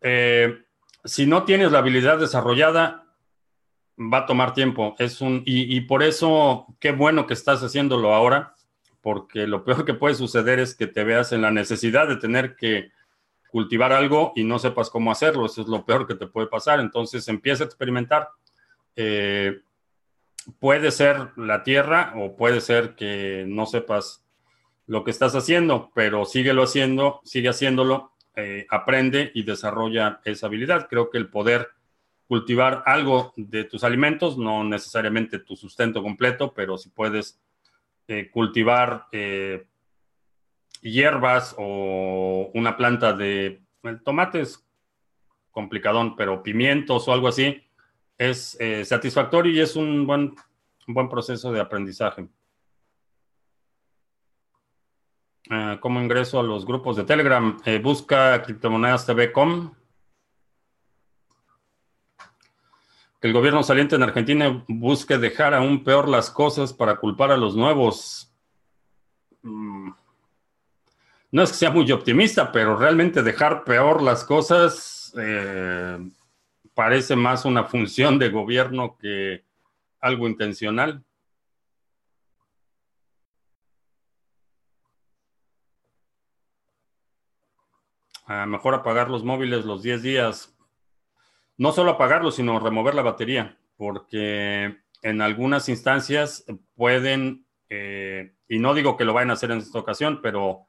[0.00, 0.62] Eh,
[1.02, 3.12] si no tienes la habilidad desarrollada,
[3.98, 4.94] va a tomar tiempo.
[5.00, 8.54] Es un, y, y, por eso, qué bueno que estás haciéndolo ahora,
[9.00, 12.54] porque lo peor que puede suceder es que te veas en la necesidad de tener
[12.54, 12.92] que
[13.52, 15.44] cultivar algo y no sepas cómo hacerlo.
[15.46, 16.80] Eso es lo peor que te puede pasar.
[16.80, 18.30] Entonces empieza a experimentar.
[18.96, 19.60] Eh,
[20.58, 24.24] puede ser la tierra o puede ser que no sepas
[24.86, 30.88] lo que estás haciendo, pero síguelo haciendo, sigue haciéndolo eh, aprende y desarrolla esa habilidad.
[30.88, 31.68] Creo que el poder
[32.26, 37.38] cultivar algo de tus alimentos, no necesariamente tu sustento completo, pero si puedes
[38.08, 39.66] eh, cultivar eh,
[40.82, 43.62] hierbas o una planta de
[44.04, 44.64] tomate es
[45.50, 47.62] complicadón, pero pimientos o algo así
[48.18, 50.34] es satisfactorio y es un buen,
[50.86, 52.28] buen proceso de aprendizaje.
[55.50, 57.58] Eh, ¿Cómo ingreso a los grupos de Telegram?
[57.64, 59.74] Eh, busca criptomonedas TV.com.
[63.20, 67.36] Que el gobierno saliente en Argentina busque dejar aún peor las cosas para culpar a
[67.36, 68.32] los nuevos.
[69.42, 69.90] Mm.
[71.32, 75.98] No es que sea muy optimista, pero realmente dejar peor las cosas eh,
[76.74, 79.42] parece más una función de gobierno que
[80.00, 81.02] algo intencional.
[88.46, 90.56] mejor apagar los móviles los 10 días.
[91.58, 96.44] No solo apagarlos, sino remover la batería, porque en algunas instancias
[96.74, 100.66] pueden, eh, y no digo que lo vayan a hacer en esta ocasión, pero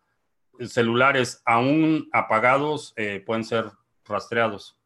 [0.59, 3.71] celulares aún apagados eh, pueden ser
[4.05, 4.77] rastreados.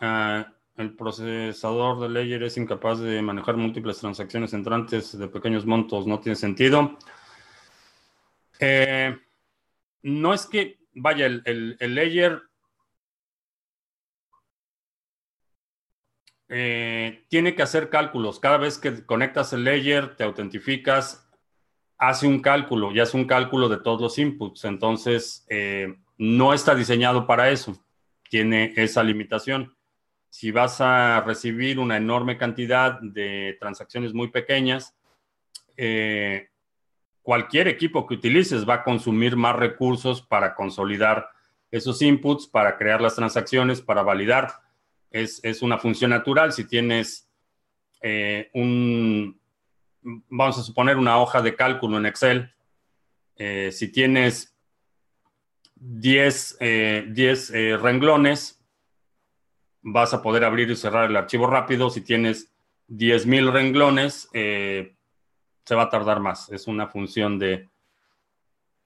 [0.00, 6.06] Ah, el procesador de Ledger es incapaz de manejar múltiples transacciones entrantes de pequeños montos.
[6.06, 6.96] No tiene sentido.
[8.58, 9.14] Eh,
[10.02, 12.42] no es que, vaya, el, el, Ledger
[16.50, 18.38] eh, tiene que hacer cálculos.
[18.40, 21.26] Cada vez que conectas el Ledger, te autentificas,
[21.96, 24.64] hace un cálculo y hace un cálculo de todos los inputs.
[24.64, 27.82] Entonces, eh, no está diseñado para eso.
[28.28, 29.74] Tiene esa limitación
[30.30, 34.96] si vas a recibir una enorme cantidad de transacciones muy pequeñas,
[35.76, 36.48] eh,
[37.20, 41.28] cualquier equipo que utilices va a consumir más recursos para consolidar
[41.70, 44.52] esos inputs, para crear las transacciones, para validar.
[45.10, 46.52] Es, una función natural.
[46.52, 47.28] Si tienes
[48.00, 49.40] eh, un,
[50.02, 52.52] vamos a suponer una hoja de cálculo en Excel,
[53.36, 54.54] eh, si tienes
[55.76, 56.58] 10
[57.80, 58.60] renglones,
[59.82, 61.90] vas a poder abrir y cerrar el archivo rápido.
[61.90, 62.52] Si tienes
[62.88, 64.94] 10.000 renglones, eh,
[65.64, 66.50] se va a tardar más.
[66.50, 67.68] Es una función de,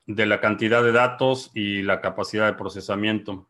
[0.06, 3.48] de la cantidad de datos y la capacidad de procesamiento.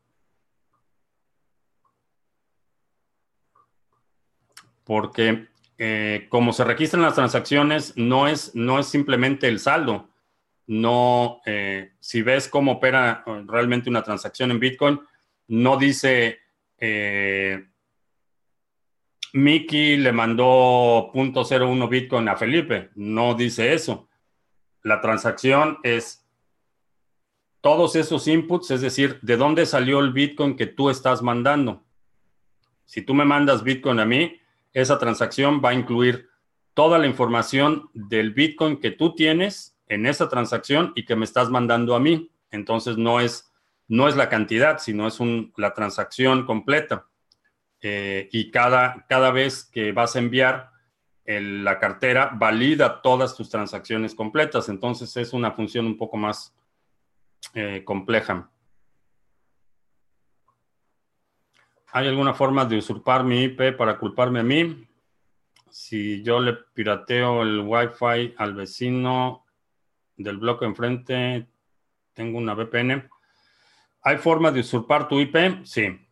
[4.84, 10.08] Porque eh, como se registran las transacciones, no es, no es simplemente el saldo.
[10.66, 15.00] No, eh, si ves cómo opera realmente una transacción en Bitcoin,
[15.48, 16.38] no dice
[16.78, 17.66] eh,
[19.34, 22.90] Mickey le mandó 0.01 Bitcoin a Felipe.
[22.94, 24.08] No dice eso.
[24.82, 26.24] La transacción es
[27.60, 31.82] todos esos inputs, es decir, de dónde salió el Bitcoin que tú estás mandando.
[32.84, 34.38] Si tú me mandas Bitcoin a mí,
[34.74, 36.28] esa transacción va a incluir
[36.74, 41.48] toda la información del Bitcoin que tú tienes en esa transacción y que me estás
[41.48, 42.30] mandando a mí.
[42.50, 43.50] Entonces no es
[43.88, 45.18] no es la cantidad, sino es
[45.56, 47.06] la transacción completa.
[47.80, 50.70] Eh, y cada, cada vez que vas a enviar
[51.26, 54.68] la cartera, valida todas tus transacciones completas.
[54.68, 56.54] Entonces es una función un poco más
[57.54, 58.50] eh, compleja.
[61.96, 64.84] ¿Hay alguna forma de usurpar mi IP para culparme a mí?
[65.70, 69.44] Si yo le pirateo el Wi-Fi al vecino
[70.16, 71.46] del bloque enfrente,
[72.12, 73.08] tengo una VPN.
[74.02, 75.64] ¿Hay forma de usurpar tu IP?
[75.64, 76.03] Sí.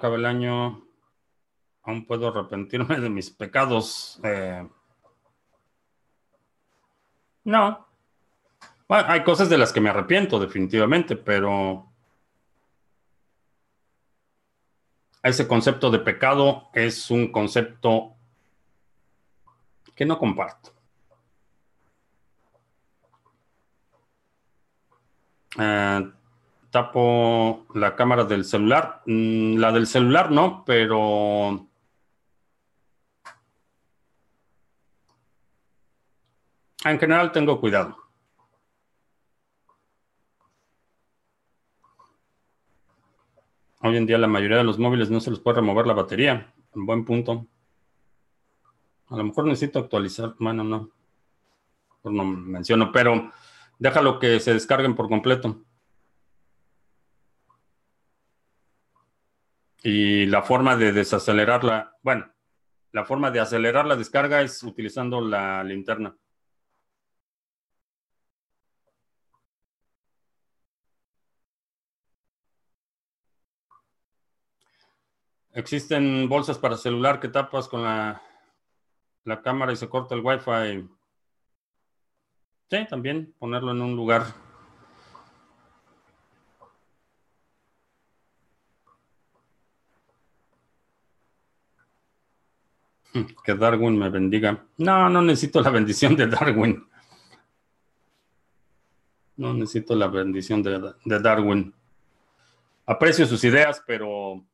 [0.00, 0.82] Acaba el año.
[1.82, 4.18] Aún puedo arrepentirme de mis pecados.
[4.24, 4.66] Eh,
[7.44, 7.86] no.
[8.88, 11.86] hay cosas de las que me arrepiento, definitivamente, pero
[15.22, 18.16] ese concepto de pecado es un concepto
[19.94, 20.72] que no comparto.
[25.58, 26.12] Eh,
[26.70, 29.02] tapo la cámara del celular.
[29.06, 31.66] Mm, la del celular no, pero...
[36.84, 37.96] En general tengo cuidado.
[43.82, 46.52] Hoy en día la mayoría de los móviles no se les puede remover la batería.
[46.74, 47.46] Buen punto.
[49.08, 50.34] A lo mejor necesito actualizar.
[50.38, 50.90] Bueno, no.
[52.04, 53.30] no menciono, pero
[53.78, 55.64] déjalo que se descarguen por completo.
[59.82, 62.30] Y la forma de desacelerarla, bueno,
[62.92, 66.16] la forma de acelerar la descarga es utilizando la linterna.
[75.52, 78.22] Existen bolsas para celular que tapas con la,
[79.24, 80.88] la cámara y se corta el wifi.
[82.70, 84.49] Sí, también ponerlo en un lugar.
[93.44, 94.64] Que Darwin me bendiga.
[94.78, 96.86] No, no necesito la bendición de Darwin.
[99.36, 101.74] No necesito la bendición de, Darwin.
[102.86, 104.44] Aprecio sus ideas, pero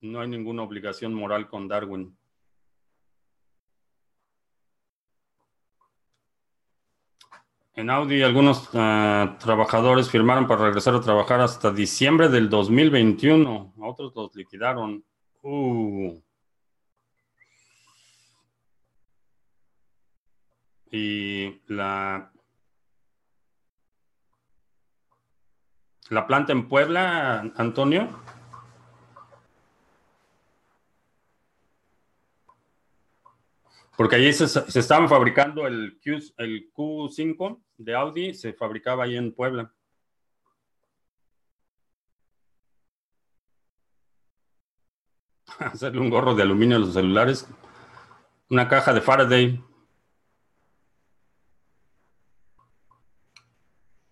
[0.00, 2.16] no hay ninguna obligación moral con Darwin.
[7.74, 13.74] En Audi, algunos ah, trabajadores firmaron para regresar a trabajar hasta diciembre del 2021.
[13.78, 15.04] otros los liquidaron.
[15.42, 16.20] Uh.
[20.90, 22.32] Y la,
[26.10, 28.08] la planta en Puebla, Antonio.
[34.00, 34.44] Porque allí se,
[34.78, 39.72] estaban fabricando el, Q, el Q5 de Audi, se fabricaba ahí en Puebla.
[45.58, 47.46] Hacerle un gorro de aluminio a los celulares.
[48.48, 49.62] Una caja de Faraday.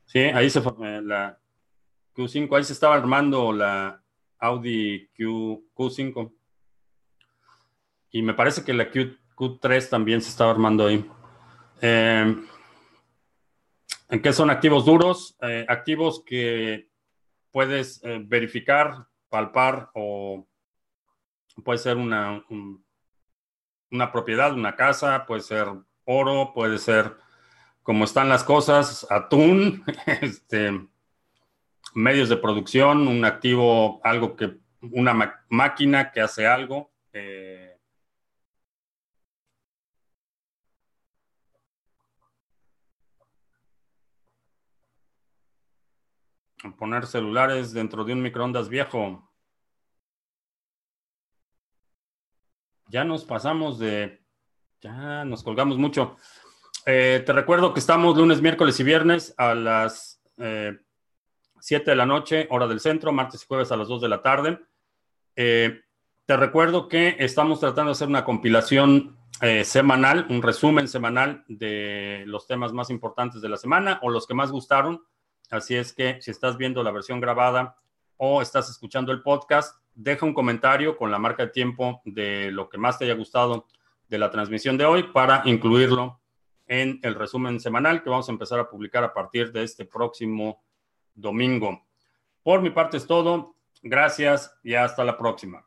[0.08, 1.38] Sí, ahí se eh, la
[2.16, 4.02] Q5, ahí se estaba armando la
[4.38, 6.32] Audi Q, Q5.
[8.12, 11.06] Y me parece que la Q, Q3 también se estaba armando ahí.
[11.82, 12.36] Eh,
[14.08, 15.36] ¿En qué son activos duros?
[15.42, 16.88] Eh, activos que
[17.52, 20.48] puedes eh, verificar, palpar o
[21.62, 22.42] puede ser una,
[23.90, 25.66] una propiedad, una casa, puede ser
[26.06, 27.14] oro, puede ser
[27.88, 29.82] como están las cosas, atún,
[30.20, 30.86] este,
[31.94, 35.14] medios de producción, un activo, algo que, una
[35.48, 36.90] máquina que hace algo.
[46.76, 49.26] Poner celulares dentro de un microondas viejo.
[52.88, 54.22] Ya nos pasamos de...
[54.82, 56.18] Ya nos colgamos mucho.
[56.90, 60.80] Eh, te recuerdo que estamos lunes, miércoles y viernes a las 7
[61.68, 64.22] eh, de la noche, hora del centro, martes y jueves a las 2 de la
[64.22, 64.58] tarde.
[65.36, 65.82] Eh,
[66.24, 69.18] te recuerdo que estamos tratando de hacer una compilación
[69.64, 74.34] semanal, un resumen semanal de los temas más importantes de la semana o los que
[74.34, 75.04] más gustaron
[75.50, 77.76] Así es que si estás viendo la versión grabada
[78.16, 82.68] o estás escuchando el podcast, deja un comentario con la marca de tiempo de lo
[82.68, 83.66] que más te haya gustado
[84.08, 86.17] de la transmisión de hoy para incluirlo
[86.68, 90.62] en el resumen semanal que vamos a empezar a publicar a partir de este próximo
[91.14, 91.86] domingo.
[92.42, 93.56] Por mi parte es todo.
[93.82, 95.64] Gracias y hasta la próxima.